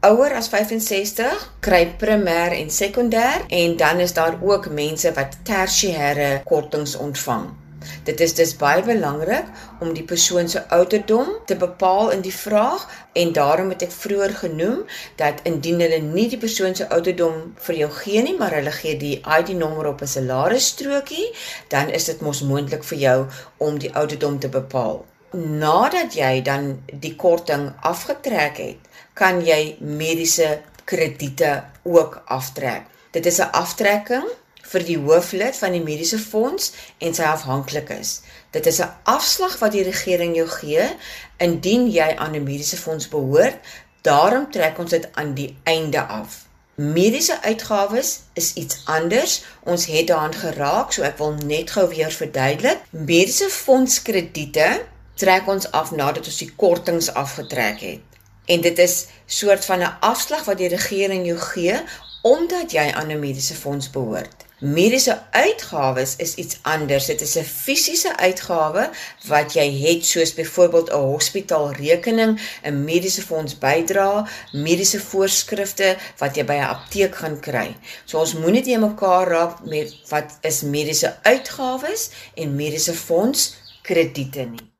ouer 0.00 0.34
as 0.34 0.48
65 0.48 1.54
kry 1.60 1.94
primêr 1.98 2.52
en 2.60 2.70
sekondêr 2.70 3.46
en 3.48 3.76
dan 3.76 4.00
is 4.00 4.12
daar 4.12 4.36
ook 4.42 4.70
mense 4.70 5.12
wat 5.12 5.38
tersiêre 5.42 6.42
kortings 6.44 6.96
ontvang. 6.96 7.67
Dit 8.04 8.20
is 8.20 8.34
dus 8.34 8.56
baie 8.56 8.82
belangrik 8.82 9.44
om 9.80 9.92
die 9.94 10.04
persoon 10.04 10.48
se 10.48 10.62
ouderdom 10.68 11.26
te 11.46 11.56
bepaal 11.56 12.10
in 12.10 12.20
die 12.20 12.34
vraag 12.34 12.86
en 13.12 13.32
daarom 13.32 13.68
het 13.74 13.82
ek 13.82 13.92
vroeër 13.92 14.34
genoem 14.42 14.84
dat 15.16 15.42
indien 15.42 15.80
hulle 15.80 16.00
nie 16.04 16.28
die 16.28 16.40
persoon 16.40 16.74
se 16.74 16.88
ouderdom 16.88 17.54
vir 17.66 17.80
jou 17.82 17.90
gee 18.00 18.22
nie, 18.22 18.36
maar 18.38 18.56
hulle 18.56 18.72
gee 18.72 18.96
die 18.96 19.20
ID 19.38 19.54
nommer 19.58 19.86
op 19.92 20.02
'n 20.02 20.06
salarisstrokie, 20.06 21.28
dan 21.68 21.90
is 21.90 22.04
dit 22.04 22.20
mos 22.20 22.42
moontlik 22.42 22.84
vir 22.84 22.98
jou 22.98 23.26
om 23.56 23.78
die 23.78 23.94
ouderdom 23.94 24.38
te 24.38 24.48
bepaal. 24.48 25.04
Nadat 25.32 26.14
jy 26.14 26.42
dan 26.42 26.82
die 26.92 27.16
korting 27.16 27.72
afgetrek 27.80 28.56
het, 28.56 28.80
kan 29.14 29.44
jy 29.44 29.76
mediese 29.80 30.60
krediete 30.84 31.64
ook 31.82 32.22
aftrek. 32.24 32.82
Dit 33.10 33.26
is 33.26 33.38
'n 33.38 33.50
aftrekking 33.52 34.24
vir 34.72 34.84
die 34.84 34.98
hooflid 34.98 35.56
van 35.56 35.72
die 35.72 35.82
mediese 35.82 36.18
fonds 36.18 36.72
en 36.98 37.14
sy 37.14 37.22
afhanklikes. 37.28 38.20
Dit 38.50 38.66
is 38.66 38.80
'n 38.80 38.92
afslag 39.02 39.58
wat 39.58 39.72
die 39.72 39.82
regering 39.82 40.36
jou 40.36 40.48
gee 40.48 40.88
indien 41.38 41.90
jy 41.90 42.16
aan 42.16 42.34
'n 42.34 42.42
mediese 42.42 42.76
fonds 42.76 43.08
behoort. 43.08 43.56
Daarom 44.02 44.50
trek 44.50 44.78
ons 44.78 44.90
dit 44.90 45.08
aan 45.14 45.34
die 45.34 45.56
einde 45.64 46.02
af. 46.06 46.46
Mediese 46.74 47.42
uitgawes 47.42 48.20
is 48.32 48.52
iets 48.54 48.82
anders. 48.84 49.42
Ons 49.64 49.86
het 49.86 50.06
daaraan 50.06 50.34
geraak, 50.34 50.92
so 50.92 51.02
ek 51.02 51.18
wil 51.18 51.34
net 51.46 51.70
gou 51.70 51.88
weer 51.88 52.10
verduidelik. 52.10 52.78
Mediese 52.90 53.48
fondskrediete 53.50 54.84
trek 55.14 55.48
ons 55.48 55.70
af 55.70 55.90
nadat 55.90 56.26
ons 56.26 56.38
die 56.38 56.52
kortings 56.56 57.10
afgetrek 57.12 57.80
het. 57.80 58.00
En 58.46 58.60
dit 58.60 58.78
is 58.78 59.06
soort 59.26 59.64
van 59.64 59.78
'n 59.78 59.96
afslag 60.00 60.44
wat 60.44 60.58
die 60.58 60.68
regering 60.68 61.26
jou 61.26 61.38
gee 61.38 61.80
omdat 62.22 62.70
jy 62.70 62.90
aan 62.92 63.10
'n 63.10 63.18
mediese 63.18 63.54
fonds 63.54 63.90
behoort. 63.90 64.47
Mediese 64.58 65.22
uitgawes 65.30 66.16
is 66.16 66.34
iets 66.34 66.58
anders. 66.62 67.06
Dit 67.06 67.20
is 67.20 67.36
'n 67.38 67.44
fisiese 67.44 68.16
uitgawe 68.16 68.90
wat 69.28 69.52
jy 69.54 69.70
het 69.86 70.04
soos 70.04 70.34
byvoorbeeld 70.34 70.90
'n 70.90 71.10
hospitaalrekening, 71.14 72.40
'n 72.62 72.84
mediese 72.84 73.22
fonds 73.22 73.58
bydra, 73.58 74.28
mediese 74.52 75.00
voorskrifte 75.00 75.96
wat 76.18 76.36
jy 76.36 76.44
by 76.44 76.52
'n 76.54 76.70
apteek 76.74 77.14
gaan 77.14 77.40
kry. 77.40 77.76
So 78.04 78.18
ons 78.18 78.34
moenie 78.34 78.62
dit 78.62 78.80
mekaar 78.80 79.28
raak 79.28 79.64
met 79.64 79.94
wat 80.08 80.38
is 80.40 80.62
mediese 80.62 81.16
uitgawes 81.22 82.10
en 82.34 82.56
mediese 82.56 82.94
fonds 82.94 83.54
krediete 83.82 84.44
nie. 84.44 84.70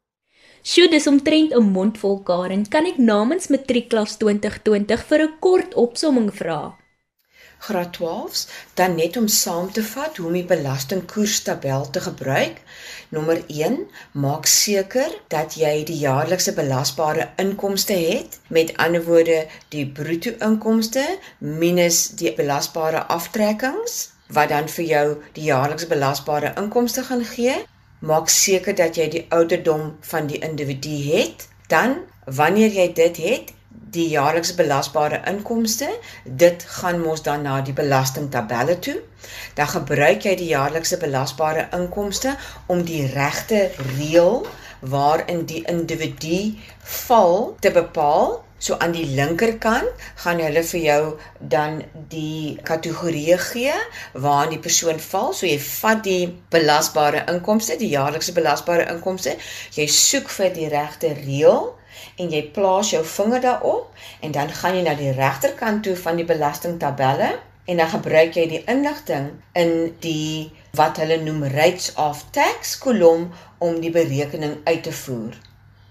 Sjoe, 0.62 0.88
dis 0.88 1.06
omtrent 1.06 1.54
'n 1.54 1.62
mondvol 1.62 2.22
Karen. 2.22 2.68
Kan 2.68 2.86
ek 2.86 2.98
namens 2.98 3.46
Matriekklas 3.46 4.16
2020 4.16 5.06
vir 5.06 5.22
'n 5.22 5.38
kort 5.40 5.74
opsomming 5.74 6.34
vra? 6.34 6.87
Graad 7.58 7.96
12s 7.98 8.46
dan 8.74 8.94
net 8.94 9.16
om 9.16 9.28
saam 9.28 9.72
te 9.72 9.82
vat 9.82 10.16
hoe 10.16 10.26
om 10.26 10.36
die 10.38 10.44
belastingkoerstabel 10.44 11.90
te 11.90 12.00
gebruik. 12.00 12.60
Nommer 13.08 13.42
1, 13.46 13.78
maak 14.12 14.46
seker 14.46 15.14
dat 15.28 15.56
jy 15.60 15.84
die 15.88 15.98
jaarlikse 16.02 16.52
belasbare 16.52 17.30
inkomste 17.36 17.96
het. 17.96 18.38
Met 18.48 18.76
ander 18.76 19.04
woorde, 19.04 19.46
die 19.68 19.86
bruto 19.86 20.34
inkomste 20.44 21.06
minus 21.38 22.08
die 22.20 22.34
belasbare 22.34 23.06
aftrekkings 23.06 24.06
wat 24.28 24.52
dan 24.52 24.68
vir 24.68 24.84
jou 24.84 25.06
die 25.32 25.48
jaarlikse 25.48 25.88
belasbare 25.88 26.52
inkomste 26.60 27.02
gaan 27.02 27.24
gee. 27.24 27.56
maak 27.98 28.28
seker 28.30 28.74
dat 28.78 28.96
jy 28.96 29.08
die 29.10 29.24
ouderdom 29.34 29.96
van 30.10 30.28
die 30.30 30.38
individu 30.38 30.94
het. 31.12 31.48
Dan 31.66 31.96
wanneer 32.24 32.70
jy 32.70 32.92
dit 32.94 33.16
het, 33.16 33.52
die 33.94 34.08
jaarlikse 34.12 34.54
belasbare 34.58 35.20
inkomste, 35.30 35.88
dit 36.24 36.64
gaan 36.78 37.00
mos 37.00 37.22
dan 37.22 37.42
na 37.46 37.60
die 37.64 37.76
belastingtabelle 37.76 38.78
toe. 38.78 38.96
Dan 39.54 39.70
gebruik 39.74 40.26
jy 40.26 40.34
die 40.38 40.50
jaarlikse 40.52 40.98
belasbare 41.02 41.68
inkomste 41.76 42.36
om 42.66 42.84
die 42.86 43.06
regte 43.12 43.68
reël 43.96 44.44
waarin 44.80 45.46
die 45.46 45.64
individu 45.66 46.58
val 47.06 47.56
te 47.60 47.70
bepaal. 47.70 48.38
So 48.58 48.74
aan 48.82 48.90
die 48.90 49.06
linkerkant 49.14 49.86
gaan 50.18 50.40
hulle 50.42 50.64
vir 50.66 50.80
jou 50.82 51.02
dan 51.38 51.76
die 52.10 52.58
kategorieë 52.66 53.36
gee 53.38 53.74
waarin 54.12 54.56
die 54.56 54.62
persoon 54.62 54.98
val. 54.98 55.30
So 55.32 55.46
jy 55.46 55.60
vat 55.62 56.02
die 56.02 56.24
belasbare 56.50 57.22
inkomste, 57.30 57.78
die 57.78 57.92
jaarlikse 57.94 58.34
belasbare 58.34 58.88
inkomste, 58.90 59.36
jy 59.78 59.86
soek 59.86 60.30
vir 60.34 60.50
die 60.58 60.70
regte 60.74 61.14
reël 61.22 61.77
en 62.18 62.30
jy 62.34 62.42
plaas 62.54 62.90
jou 62.94 63.04
vinger 63.06 63.42
daarop 63.44 64.06
en 64.26 64.34
dan 64.34 64.50
gaan 64.60 64.76
jy 64.76 64.82
na 64.86 64.94
die 64.98 65.12
regterkant 65.16 65.84
toe 65.86 65.96
van 65.96 66.18
die 66.18 66.26
belastingtabelle 66.28 67.30
en 67.68 67.76
dan 67.76 67.90
gebruik 67.92 68.36
jy 68.38 68.46
die 68.50 68.62
inligting 68.70 69.30
in 69.58 69.72
die 70.04 70.50
wat 70.78 71.00
hulle 71.02 71.20
noem 71.22 71.44
rates 71.52 71.90
of 72.00 72.24
tax 72.36 72.76
kolom 72.82 73.28
om 73.64 73.80
die 73.82 73.92
berekening 73.92 74.58
uit 74.64 74.82
te 74.86 74.94
voer. 75.04 75.34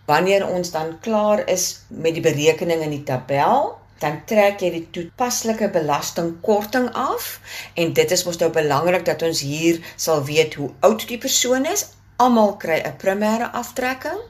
Wanneer 0.07 0.47
ons 0.47 0.71
dan 0.71 0.95
klaar 1.03 1.43
is 1.51 1.83
met 1.87 2.15
die 2.15 2.23
berekening 2.23 2.81
in 2.85 2.95
die 2.95 3.03
tabel, 3.03 3.75
dan 3.99 4.21
trek 4.29 4.61
jy 4.61 4.71
die 4.73 4.87
toepaslike 4.93 5.69
belastingkorting 5.73 6.89
af 6.93 7.37
en 7.75 7.93
dit 7.97 8.11
is 8.13 8.23
mos 8.25 8.39
nou 8.41 8.49
belangrik 8.53 9.05
dat 9.05 9.25
ons 9.25 9.41
hier 9.45 9.81
sal 9.95 10.23
weet 10.25 10.57
hoe 10.59 10.69
oud 10.85 11.07
die 11.09 11.19
persoon 11.21 11.65
is 11.69 11.87
Almal 12.17 12.55
kry 12.57 12.79
'n 12.81 12.95
primêre 12.97 13.47
aftrekking. 13.53 14.21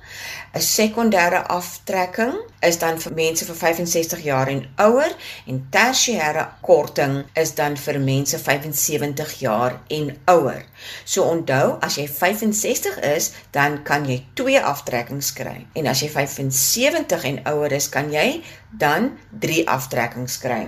'n 0.53 0.61
Sekondêre 0.61 1.41
aftrekking 1.57 2.33
is 2.69 2.77
dan 2.79 2.97
vir 2.99 3.13
mense 3.13 3.45
vir 3.45 3.55
65 3.55 4.23
jaar 4.23 4.47
en 4.47 4.65
ouer 4.85 5.13
en 5.45 5.67
tersiêre 5.71 6.43
korting 6.61 7.15
is 7.43 7.53
dan 7.55 7.77
vir 7.77 7.99
mense 7.99 8.37
75 8.37 9.39
jaar 9.39 9.79
en 9.87 10.17
ouer. 10.25 10.65
So 11.05 11.23
onthou, 11.23 11.77
as 11.81 11.95
jy 11.95 12.07
65 12.07 12.97
is, 13.15 13.31
dan 13.51 13.83
kan 13.83 14.05
jy 14.05 14.25
twee 14.33 14.59
aftrekkings 14.59 15.31
kry. 15.33 15.67
En 15.73 15.87
as 15.87 16.01
jy 16.01 16.09
75 16.09 17.23
en 17.23 17.39
ouer 17.53 17.71
is, 17.71 17.87
kan 17.89 18.11
jy 18.11 18.43
dan 18.71 19.17
drie 19.31 19.63
aftrekkings 19.69 20.37
kry. 20.37 20.67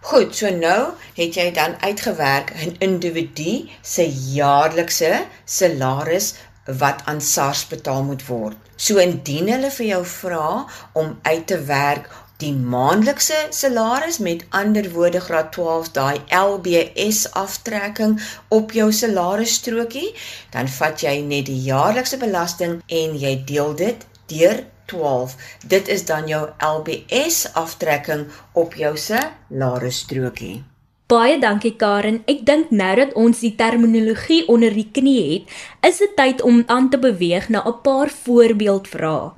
Goed, 0.00 0.32
so 0.32 0.48
nou 0.48 0.92
het 1.12 1.34
jy 1.36 1.50
dan 1.52 1.74
uitgewerk 1.80 2.54
'n 2.56 2.76
individu 2.78 3.68
se 3.82 4.06
jaarlikse 4.36 5.26
salaris 5.44 6.34
wat 6.78 7.02
aan 7.04 7.20
SARS 7.20 7.66
betaal 7.66 8.02
moet 8.02 8.26
word. 8.26 8.56
So 8.76 8.96
indien 9.02 9.48
hulle 9.52 9.70
vir 9.70 9.86
jou 9.86 10.02
vra 10.04 10.66
om 10.92 11.18
uit 11.22 11.46
te 11.46 11.58
werk 11.68 12.08
die 12.40 12.52
maandelikse 12.56 13.36
salaris 13.52 14.18
met 14.18 14.44
ander 14.56 14.88
woorde 14.94 15.20
graad 15.20 15.52
12 15.52 15.90
daai 15.96 16.20
LBS 16.36 17.26
aftrekking 17.36 18.16
op 18.48 18.72
jou 18.72 18.88
salarisstrokie, 18.92 20.08
dan 20.54 20.68
vat 20.78 21.04
jy 21.04 21.18
net 21.26 21.50
die 21.50 21.60
jaarlikse 21.68 22.20
belasting 22.22 22.80
en 23.02 23.18
jy 23.24 23.34
deel 23.52 23.76
dit 23.84 24.08
deur 24.32 24.64
12. 24.90 25.36
Dit 25.76 25.88
is 25.88 26.04
dan 26.08 26.26
jou 26.28 26.42
LBS 26.72 27.44
aftrekking 27.54 28.26
op 28.52 28.74
jou 28.74 28.96
salarisstrokie. 28.96 30.69
Baie 31.10 31.40
dankie 31.42 31.72
Karen. 31.74 32.20
Ek 32.30 32.44
dink 32.46 32.68
nou 32.70 32.92
dat 32.94 33.16
ons 33.18 33.40
die 33.42 33.56
terminologie 33.58 34.44
onder 34.52 34.70
die 34.70 34.86
knie 34.94 35.22
het, 35.32 35.48
is 35.88 35.96
dit 35.98 36.12
tyd 36.14 36.38
om 36.46 36.60
aan 36.70 36.86
te 36.92 37.00
beweeg 37.02 37.48
na 37.50 37.66
'n 37.66 37.80
paar 37.82 38.10
voorbeeldvrae. 38.10 39.32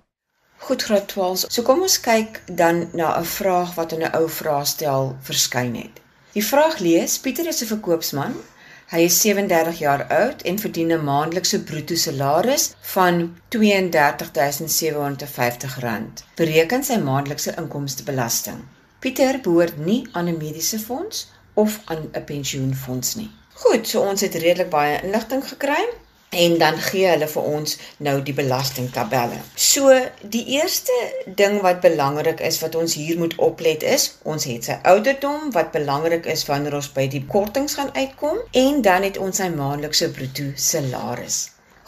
Goed 0.67 0.83
graad 0.83 1.09
12. 1.09 1.45
So 1.49 1.63
kom 1.63 1.81
ons 1.81 2.01
kyk 2.01 2.43
dan 2.47 2.89
na 2.93 3.19
'n 3.19 3.25
vraag 3.25 3.75
wat 3.75 3.93
in 3.93 4.03
'n 4.03 4.13
ou 4.13 4.29
vraestel 4.29 5.17
verskyn 5.23 5.75
het. 5.75 6.01
Die 6.33 6.45
vraag 6.45 6.79
lees: 6.79 7.19
Pieter 7.19 7.47
is 7.47 7.63
'n 7.63 7.67
verkoopsman. 7.67 8.35
Hy 8.91 8.99
is 8.99 9.21
37 9.21 9.79
jaar 9.79 10.05
oud 10.09 10.43
en 10.43 10.59
verdien 10.59 10.93
'n 10.93 11.05
maandelikse 11.05 11.63
bruto 11.63 11.95
salaris 11.95 12.75
van 12.81 13.37
R32750. 13.49 16.25
Bereken 16.35 16.85
sy 16.85 16.97
maandelikse 16.97 17.55
inkomstebelasting. 17.57 18.65
Pieter 18.99 19.41
behoort 19.41 19.77
nie 19.77 20.09
aan 20.13 20.29
'n 20.29 20.37
mediese 20.37 20.79
fonds 20.79 21.33
of 21.55 21.81
aan 21.85 22.09
'n 22.13 22.25
pensioenfonds 22.25 23.15
nie. 23.15 23.31
Goed, 23.53 23.89
so 23.89 24.01
ons 24.01 24.21
het 24.21 24.35
redelik 24.35 24.71
baie 24.71 25.03
inligting 25.03 25.49
gekry 25.49 25.85
en 26.33 26.59
dan 26.59 26.79
gee 26.81 27.07
hulle 27.07 27.29
vir 27.29 27.43
ons 27.43 27.77
nou 27.97 28.15
die 28.25 28.35
belastingtabelle. 28.35 29.37
So 29.55 29.93
die 30.35 30.45
eerste 30.57 30.95
ding 31.37 31.61
wat 31.61 31.83
belangrik 31.85 32.41
is 32.41 32.61
wat 32.65 32.75
ons 32.75 32.95
hier 32.95 33.19
moet 33.19 33.37
oplet 33.37 33.83
is, 33.83 34.07
ons 34.23 34.45
het 34.49 34.65
sy 34.65 34.79
ouderdom 34.89 35.51
wat 35.53 35.75
belangrik 35.77 36.27
is 36.27 36.47
wanneer 36.49 36.79
ons 36.81 36.89
by 36.93 37.05
die 37.13 37.25
kortings 37.29 37.77
gaan 37.77 37.93
uitkom 37.93 38.41
en 38.51 38.81
dan 38.83 39.05
het 39.05 39.21
ons 39.21 39.43
sy 39.43 39.51
maandelikse 39.53 40.09
bruto 40.17 40.49
salaris. 40.57 41.43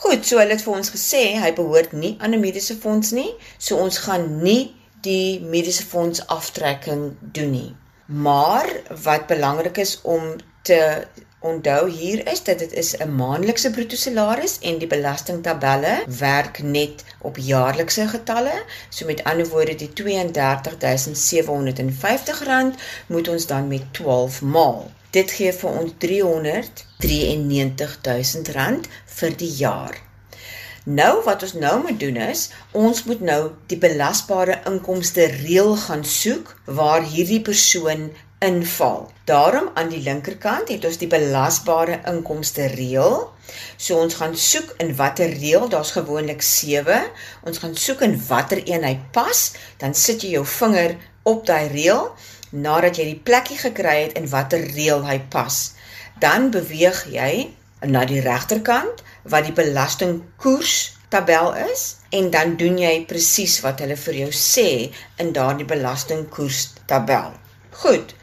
Goed, 0.04 0.26
so 0.26 0.36
hulle 0.42 0.52
het 0.52 0.64
vir 0.66 0.76
ons 0.76 0.92
gesê 0.92 1.22
hy 1.40 1.52
behoort 1.56 1.96
nie 1.96 2.16
aan 2.20 2.36
'n 2.36 2.40
mediese 2.40 2.76
fonds 2.76 3.14
nie, 3.16 3.30
so 3.58 3.76
ons 3.80 3.98
gaan 4.04 4.42
nie 4.42 4.74
die 5.00 5.40
mediese 5.40 5.86
fonds 5.86 6.26
aftrekking 6.26 7.16
doen 7.20 7.50
nie. 7.50 7.72
Maar 8.06 8.80
wat 9.02 9.26
belangrik 9.26 9.76
is 9.76 10.00
om 10.02 10.22
te 10.62 11.06
onthou 11.44 11.90
hier 11.90 12.30
is 12.32 12.44
dat 12.44 12.58
dit 12.58 12.72
is 12.72 12.96
'n 12.96 13.14
maandelikse 13.14 13.70
bruto 13.70 13.96
salaris 13.96 14.58
en 14.58 14.78
die 14.78 14.86
belastingtabelle 14.86 16.04
werk 16.18 16.62
net 16.62 17.04
op 17.20 17.36
jaarlikse 17.36 18.08
getalle. 18.08 18.62
So 18.88 19.06
met 19.06 19.24
ander 19.24 19.48
woorde 19.48 19.74
die 19.74 19.88
R32750 19.88 19.92
moet 23.06 23.28
ons 23.28 23.46
dan 23.46 23.68
met 23.68 23.82
12 23.90 24.42
maal. 24.42 24.90
Dit 25.10 25.30
gee 25.30 25.52
vir 25.52 25.70
ons 25.70 25.92
R393 25.92 28.80
vir 29.04 29.36
die 29.36 29.54
jaar. 29.56 30.02
Nou 30.84 31.22
wat 31.24 31.42
ons 31.42 31.54
nou 31.56 31.78
moet 31.80 31.96
doen 32.00 32.16
is, 32.20 32.50
ons 32.76 33.04
moet 33.08 33.20
nou 33.24 33.40
die 33.72 33.78
belasbare 33.80 34.58
inkomste 34.68 35.24
reël 35.32 35.72
gaan 35.80 36.04
soek 36.04 36.50
waar 36.68 37.06
hierdie 37.08 37.40
persoon 37.40 38.10
inval. 38.44 39.06
Daarom 39.24 39.70
aan 39.80 39.88
die 39.88 40.02
linkerkant 40.04 40.68
het 40.68 40.84
ons 40.84 41.00
die 41.00 41.08
belasbare 41.08 42.02
inkomste 42.10 42.66
reël. 42.74 43.16
So 43.80 43.96
ons 43.96 44.18
gaan 44.20 44.36
soek 44.36 44.74
in 44.84 44.92
watter 44.98 45.32
reël, 45.32 45.70
daar's 45.72 45.94
gewoonlik 45.96 46.44
7. 46.44 47.00
Ons 47.48 47.64
gaan 47.64 47.72
soek 47.76 48.04
in 48.04 48.20
watter 48.28 48.60
een 48.68 48.84
hy 48.84 48.98
pas, 49.16 49.54
dan 49.80 49.96
sit 49.96 50.20
jy 50.20 50.34
jou 50.36 50.44
vinger 50.44 50.98
op 51.24 51.46
daai 51.48 51.72
reël 51.72 52.10
nadat 52.52 53.00
jy 53.00 53.08
die 53.14 53.22
plekkie 53.24 53.56
gekry 53.58 54.02
het 54.02 54.20
in 54.20 54.28
watter 54.28 54.60
reël 54.76 55.00
hy 55.08 55.16
pas. 55.32 55.72
Dan 56.20 56.52
beweeg 56.52 57.06
jy 57.08 57.32
na 57.88 58.04
die 58.04 58.20
regterkant 58.20 59.00
wat 59.30 59.48
die 59.48 59.56
belastingkoers 59.56 60.74
tabel 61.08 61.54
is 61.70 61.84
en 62.10 62.30
dan 62.34 62.56
doen 62.60 62.78
jy 62.78 62.94
presies 63.10 63.60
wat 63.64 63.80
hulle 63.84 63.96
vir 64.00 64.20
jou 64.24 64.30
sê 64.38 64.68
in 65.22 65.32
daardie 65.36 65.68
belastingkoers 65.68 66.66
tabel. 66.90 67.32
Goed. 67.82 68.14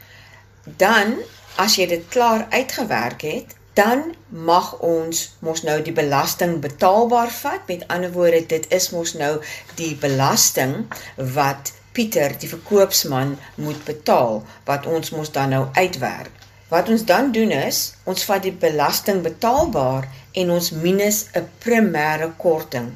Dan 0.64 1.18
as 1.62 1.76
jy 1.78 1.88
dit 1.90 2.06
klaar 2.12 2.46
uitgewerk 2.52 3.24
het, 3.26 3.56
dan 3.74 4.12
mag 4.28 4.74
ons 4.84 5.22
mos 5.40 5.62
nou 5.64 5.78
die 5.84 5.94
belasting 5.96 6.58
betaalbaar 6.64 7.32
vat. 7.32 7.64
Met 7.68 7.86
ander 7.88 8.12
woorde, 8.12 8.44
dit 8.46 8.66
is 8.68 8.90
mos 8.92 9.14
nou 9.16 9.38
die 9.80 9.94
belasting 9.96 10.84
wat 11.16 11.72
Pieter, 11.92 12.32
die 12.40 12.48
verkoopsman, 12.48 13.34
moet 13.60 13.80
betaal 13.84 14.38
wat 14.64 14.86
ons 14.88 15.10
mos 15.12 15.32
dan 15.32 15.52
nou 15.52 15.66
uitwerk. 15.76 16.32
Wat 16.72 16.88
ons 16.88 17.04
dan 17.04 17.32
doen 17.36 17.50
is, 17.52 17.92
ons 18.08 18.24
vat 18.24 18.40
die 18.44 18.54
belasting 18.56 19.20
betaalbaar 19.24 20.08
en 20.32 20.50
ons 20.50 20.70
minus 20.70 21.18
'n 21.34 21.48
primêre 21.64 22.28
korting. 22.36 22.88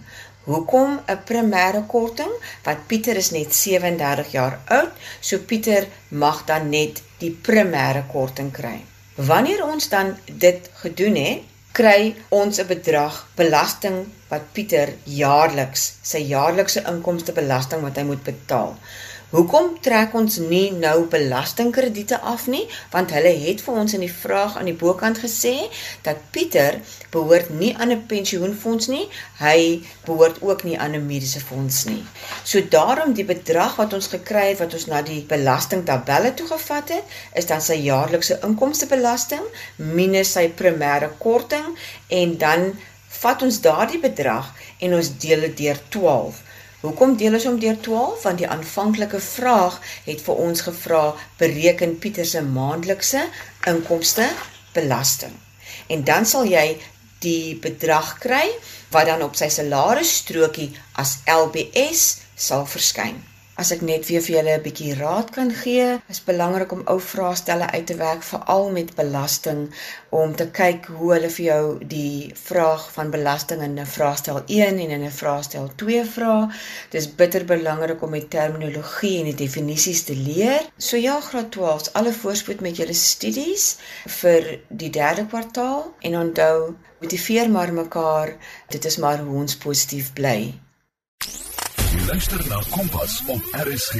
Hoekom 0.45 1.01
'n 1.07 1.23
primêre 1.25 1.83
korting? 1.87 2.33
Want 2.65 2.87
Pieter 2.87 3.17
is 3.17 3.31
net 3.31 3.55
37 3.55 4.31
jaar 4.31 4.61
oud, 4.67 4.93
so 5.21 5.39
Pieter 5.39 5.87
mag 6.09 6.45
dan 6.45 6.69
net 6.69 7.03
die 7.19 7.39
primêre 7.43 8.03
korting 8.13 8.53
kry. 8.53 8.85
Wanneer 9.15 9.65
ons 9.65 9.89
dan 9.89 10.17
dit 10.25 10.71
gedoen 10.75 11.17
het, 11.17 11.43
kry 11.73 12.15
ons 12.29 12.59
'n 12.59 12.67
bedrag 12.67 13.15
belasting 13.35 13.97
wat 14.29 14.53
Pieter 14.53 14.89
jaarliks, 15.05 15.93
sy 16.03 16.19
jaarlikse 16.19 16.83
inkomstebelasting 16.93 17.83
wat 17.83 17.97
hy 17.97 18.03
moet 18.03 18.23
betaal. 18.25 18.77
Hoekom 19.27 19.73
trek 19.83 20.13
ons 20.15 20.37
nie 20.39 20.69
nou 20.71 21.09
belastingkrediete 21.11 22.21
af 22.33 22.45
nie? 22.47 22.61
Want 22.93 23.11
hulle 23.11 23.33
het 23.43 23.59
vir 23.65 23.81
ons 23.81 23.97
in 23.99 24.05
die 24.05 24.13
vraag 24.13 24.55
aan 24.61 24.69
die 24.71 24.77
bokant 24.79 25.19
gesê 25.19 25.55
dat 26.07 26.21
Pieter 26.31 26.79
behoort 27.11 27.51
nie 27.51 27.73
aan 27.75 27.91
'n 27.91 28.07
pensioenfonds 28.07 28.87
nie. 28.87 29.09
Hy 29.43 29.83
behoort 30.07 30.39
ook 30.43 30.63
nie 30.63 30.79
aan 30.79 30.95
'n 30.95 31.07
mediese 31.07 31.41
fonds 31.41 31.85
nie. 31.91 32.05
So 32.45 32.63
daarom 32.63 33.19
die 33.19 33.25
bedrag 33.25 33.77
wat 33.83 33.99
ons 33.99 34.07
gekry 34.15 34.47
het 34.49 34.59
wat 34.59 34.75
ons 34.75 34.87
na 34.87 35.03
die 35.03 35.25
belastingtabelle 35.29 36.35
toe 36.35 36.47
gevat 36.47 36.89
het, 36.89 37.05
is 37.35 37.47
dan 37.47 37.61
sy 37.61 37.75
jaarlikse 37.75 38.39
inkomstebelasting 38.43 39.47
minus 39.77 40.33
sy 40.33 40.49
primêre 40.49 41.11
korting 41.19 41.67
en 42.09 42.39
dan 42.39 42.79
vat 43.09 43.43
ons 43.43 43.61
daardie 43.61 44.01
bedrag 44.01 44.55
en 44.79 44.95
ons 44.95 45.17
deel 45.19 45.41
dit 45.41 45.57
deur 45.57 45.79
12. 45.89 46.46
Hoekom 46.87 47.17
deel 47.19 47.35
ons 47.35 47.45
hom 47.49 47.57
deur 47.59 47.79
12? 47.83 48.21
Want 48.23 48.39
die 48.39 48.47
aanvanklike 48.47 49.19
vraag 49.19 49.81
het 50.05 50.21
vir 50.23 50.43
ons 50.45 50.61
gevra 50.69 51.01
bereken 51.41 51.97
Pieter 51.99 52.29
se 52.31 52.43
maandelikse 52.47 53.25
inkomste 53.67 54.29
belasting. 54.77 55.35
En 55.91 56.05
dan 56.07 56.29
sal 56.31 56.47
jy 56.47 56.77
die 57.25 57.57
bedrag 57.59 58.13
kry 58.23 58.45
wat 58.95 59.11
dan 59.11 59.25
op 59.27 59.35
sy 59.35 59.49
salarisstrokie 59.51 60.69
as 61.03 61.19
LBS 61.27 62.05
sal 62.39 62.69
verskyn. 62.71 63.19
As 63.63 63.71
ek 63.73 63.81
net 63.89 64.05
weer 64.05 64.21
vir 64.21 64.35
julle 64.35 64.55
'n 64.55 64.63
bietjie 64.65 64.95
raad 64.97 65.31
kan 65.35 65.51
gee, 65.59 65.85
is 66.15 66.19
belangrik 66.25 66.73
om 66.75 66.83
ou 66.93 66.97
vraestelle 67.01 67.69
uit 67.77 67.87
te 67.91 67.95
werk 68.01 68.25
veral 68.31 68.67
met 68.75 68.91
belasting 68.99 69.63
om 70.19 70.35
te 70.41 70.47
kyk 70.59 70.89
hoe 70.97 71.09
hulle 71.15 71.31
vir 71.37 71.47
jou 71.47 71.63
die 71.93 72.33
vraag 72.41 72.85
van 72.97 73.13
belasting 73.15 73.63
in 73.67 73.79
'n 73.81 73.87
vraestel 73.95 74.43
1 74.59 74.83
en 74.85 74.93
in 74.97 75.07
'n 75.07 75.19
vraestel 75.21 75.71
2 75.85 76.05
vra. 76.17 76.37
Dis 76.91 77.09
bitter 77.23 77.45
belangrik 77.55 78.03
om 78.03 78.13
die 78.19 78.29
terminologie 78.37 79.15
en 79.21 79.31
die 79.31 79.41
definisies 79.45 80.05
te 80.05 80.17
leer. 80.29 80.69
So 80.77 80.97
ja, 80.97 81.17
graad 81.21 81.51
12, 81.51 81.89
alle 81.93 82.13
voorspoed 82.13 82.61
met 82.61 82.77
julle 82.77 82.95
studies 82.95 83.79
vir 84.21 84.61
die 84.69 84.91
derde 84.91 85.27
kwartaal 85.27 85.95
en 86.01 86.17
onthou, 86.17 86.77
motiveer 87.01 87.51
maar 87.51 87.73
mekaar. 87.73 88.37
Dit 88.69 88.85
is 88.85 88.97
maar 88.97 89.19
hoe 89.19 89.37
ons 89.37 89.57
positief 89.57 90.13
bly. 90.13 90.66
Luister 92.07 92.39
na 92.49 92.63
Kompas 92.71 93.23
op 93.27 93.43
RSG. 93.51 93.95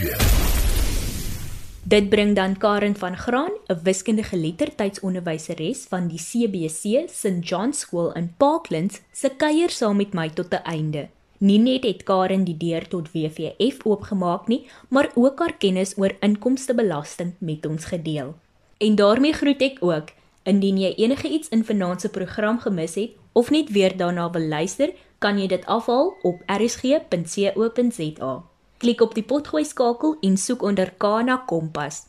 Dit 1.83 2.09
bring 2.09 2.37
dan 2.37 2.57
Karen 2.57 2.95
van 2.97 3.17
Graan, 3.17 3.51
'n 3.67 3.81
wiskundige 3.83 4.37
lettertydsonderwyseres 4.37 5.87
van 5.89 6.07
die 6.07 6.19
CBC 6.19 7.11
St 7.11 7.39
John 7.41 7.73
School 7.73 8.13
in 8.13 8.35
Parklands, 8.37 9.01
se 9.13 9.29
kuier 9.37 9.71
saam 9.71 9.97
met 9.97 10.13
my 10.13 10.31
tot 10.31 10.55
'n 10.55 10.63
einde. 10.63 11.09
Nie 11.39 11.59
net 11.59 11.85
het 11.85 12.03
Karen 12.03 12.45
die 12.45 12.57
deur 12.57 12.89
tot 12.89 13.13
WVF 13.13 13.85
oopgemaak 13.85 14.47
nie, 14.47 14.67
maar 14.89 15.11
ook 15.15 15.39
haar 15.39 15.57
kennis 15.57 15.99
oor 15.99 16.17
inkomstebelasting 16.21 17.35
met 17.39 17.67
ons 17.67 17.85
gedeel. 17.85 18.35
En 18.79 18.95
daarmee 18.95 19.33
groet 19.33 19.61
ek 19.63 19.77
ook. 19.81 20.09
Indien 20.47 20.79
jy 20.79 20.93
enige 21.03 21.29
iets 21.29 21.49
in 21.51 21.65
vanaand 21.67 22.01
se 22.01 22.09
program 22.15 22.61
gemis 22.63 22.95
het 22.95 23.17
of 23.35 23.51
net 23.51 23.73
weer 23.75 23.97
daarna 23.97 24.31
wil 24.31 24.47
luister, 24.47 24.93
kan 25.19 25.41
jy 25.41 25.49
dit 25.51 25.65
afhaal 25.67 26.13
op 26.23 26.43
rsg.co.za. 26.47 28.35
Klik 28.79 29.01
op 29.01 29.15
die 29.17 29.25
potgooi 29.25 29.65
skakel 29.65 30.17
en 30.21 30.37
soek 30.37 30.63
onder 30.63 30.93
Kana 31.03 31.37
Kompas. 31.51 32.05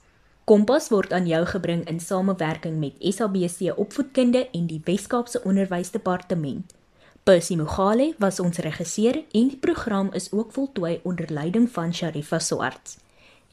Kompas 0.48 0.90
word 0.94 1.14
aan 1.16 1.26
jou 1.28 1.42
gebring 1.46 1.82
in 1.90 2.00
samewerking 2.00 2.78
met 2.80 2.96
SABC 3.00 3.74
Opvoedkunde 3.76 4.46
en 4.52 4.68
die 4.68 4.82
Wes-Kaapse 4.86 5.42
Onderwysdepartement. 5.44 6.76
Percy 7.24 7.58
Mogale 7.60 8.14
was 8.20 8.40
ons 8.40 8.62
regisseur 8.64 9.18
en 9.36 9.50
die 9.52 9.60
program 9.60 10.14
is 10.14 10.32
ook 10.32 10.54
voltooi 10.56 11.00
onder 11.04 11.28
leiding 11.28 11.68
van 11.72 11.94
Sharifa 11.94 12.40
Swarts. 12.40 12.98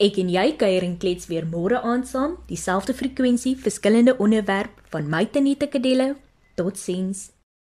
Ek 0.02 0.16
en 0.18 0.30
jy 0.32 0.48
kuier 0.58 0.82
en 0.82 0.96
klets 0.98 1.28
weer 1.30 1.44
môre 1.46 1.78
aand 1.86 2.08
saam, 2.10 2.34
dieselfde 2.50 2.96
frekwensie, 2.98 3.54
verskillende 3.54 4.16
onderwerp 4.18 4.82
van 4.90 5.06
my 5.06 5.22
Tenita 5.30 5.70
Kadelo. 5.70 6.16
Totsiens. 6.58 7.33